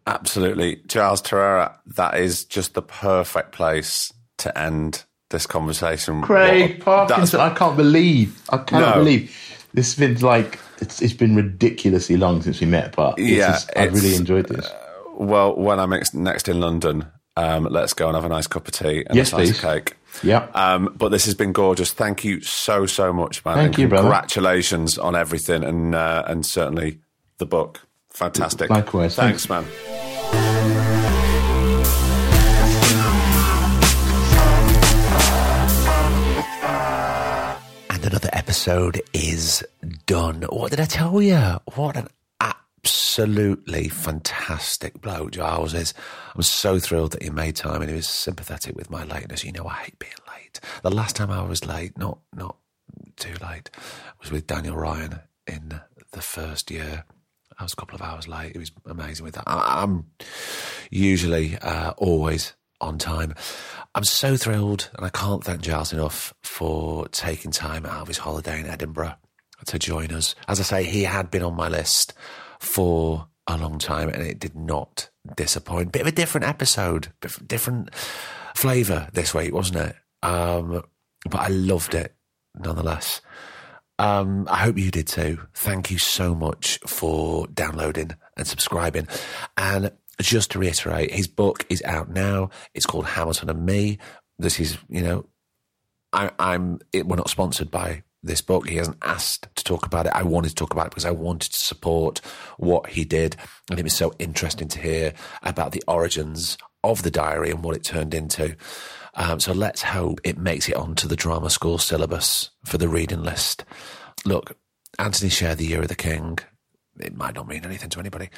[0.10, 1.76] Absolutely, Giles Terera.
[1.86, 6.22] That is just the perfect place to end this conversation.
[6.22, 9.04] Craig Parkinson, I can't believe, I cannot no.
[9.04, 9.36] believe
[9.74, 13.72] this has been like it's it's been ridiculously long since we met, but yeah, just,
[13.76, 14.66] I really enjoyed this.
[14.66, 14.78] Uh,
[15.14, 17.06] well, when I'm next in London,
[17.38, 19.62] um, let's go and have a nice cup of tea and yes, a slice of
[19.62, 19.96] cake.
[20.24, 20.48] Yeah.
[20.54, 21.92] Um, but this has been gorgeous.
[21.94, 23.56] Thank you so so much, man.
[23.56, 25.08] Thank and you, Congratulations brother.
[25.08, 27.00] on everything, and uh, and certainly
[27.38, 27.82] the book.
[28.20, 28.70] Fantastic.
[28.70, 29.16] Likewise.
[29.16, 29.66] Thanks, thanks.
[29.66, 31.00] man.
[38.02, 39.64] another episode is
[40.06, 40.42] done.
[40.50, 41.38] What did I tell you?
[41.76, 42.08] What an
[42.42, 45.94] absolutely fantastic bloke Giles is.
[46.36, 49.46] I'm so thrilled that he made time and he was sympathetic with my lateness.
[49.46, 50.60] You know, I hate being late.
[50.84, 52.58] The last time I was late, not not
[53.16, 53.70] too late,
[54.20, 55.80] was with Daniel Ryan in
[56.12, 57.06] the first year.
[57.60, 58.56] I was a couple of hours late.
[58.56, 59.44] It was amazing with that.
[59.46, 60.06] I, am
[60.90, 63.36] usually uh, always on time.
[63.94, 68.20] I'm so thrilled, and I can't thank Giles enough for taking time out of his
[68.20, 69.16] holiday in Edinburgh
[69.66, 70.36] to join us.
[70.48, 72.14] As I say, he had been on my list
[72.60, 75.92] for a long time, and it did not disappoint.
[75.92, 77.12] Bit of a different episode,
[77.46, 77.94] different
[78.56, 79.96] flavour this week, wasn't it?
[80.24, 80.84] Um,
[81.30, 82.16] but I loved it
[82.58, 83.20] nonetheless.
[84.00, 85.40] Um, I hope you did too.
[85.54, 89.10] Thank you so much for downloading and subscribing.
[89.58, 92.50] And just to reiterate, his book is out now.
[92.74, 94.00] It's called Hamilton and Me.
[94.38, 95.26] This is, you know,
[96.14, 98.70] I, am we're not sponsored by this book.
[98.70, 100.14] He hasn't asked to talk about it.
[100.16, 102.22] I wanted to talk about it because I wanted to support
[102.58, 103.36] what he did.
[103.70, 105.14] And it was so interesting to hear
[105.44, 108.56] about the origins of the diary and what it turned into.
[109.16, 113.24] Um, so let's hope it makes it onto the drama school syllabus for the reading
[113.24, 113.66] list.
[114.26, 114.56] Look,
[114.98, 116.40] Antony Sher, The Year of the King,
[117.00, 118.30] it might not mean anything to anybody,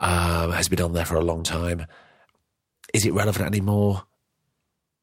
[0.00, 1.86] um, has been on there for a long time.
[2.92, 4.04] Is it relevant anymore?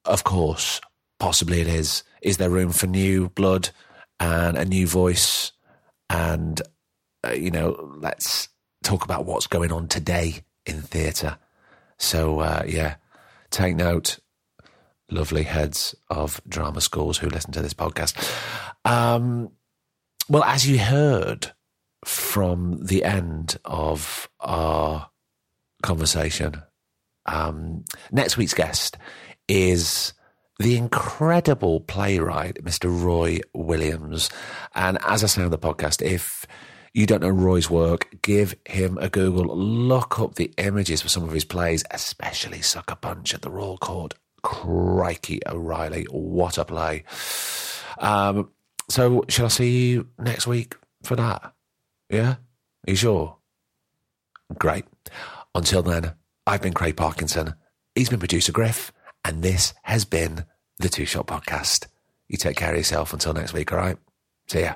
[0.05, 0.81] Of course,
[1.19, 2.03] possibly it is.
[2.21, 3.69] Is there room for new blood
[4.19, 5.51] and a new voice?
[6.09, 6.61] And,
[7.25, 8.49] uh, you know, let's
[8.83, 11.37] talk about what's going on today in theatre.
[12.01, 12.95] So, uh, yeah,
[13.51, 14.17] take note,
[15.11, 18.17] lovely heads of drama schools who listen to this podcast.
[18.83, 19.51] Um,
[20.27, 21.51] well, as you heard
[22.03, 25.11] from the end of our
[25.83, 26.63] conversation,
[27.27, 28.97] um, next week's guest
[29.47, 30.13] is
[30.59, 32.89] the incredible playwright, Mr.
[32.89, 34.31] Roy Williams.
[34.73, 36.47] And as I say on the podcast, if
[36.93, 39.55] you don't know Roy's work, give him a Google.
[39.55, 43.77] Look up the images for some of his plays, especially Sucker Punch at the Royal
[43.77, 44.13] Court.
[44.43, 47.03] Crikey O'Reilly, what a play.
[47.99, 48.49] Um,
[48.89, 51.53] so, shall I see you next week for that?
[52.09, 52.35] Yeah?
[52.87, 53.37] Are you sure?
[54.57, 54.85] Great.
[55.55, 56.13] Until then,
[56.45, 57.53] I've been Craig Parkinson.
[57.95, 58.91] He's been producer Griff,
[59.23, 60.45] and this has been
[60.79, 61.87] the Two Shot Podcast.
[62.27, 63.97] You take care of yourself until next week, all right?
[64.47, 64.75] See ya.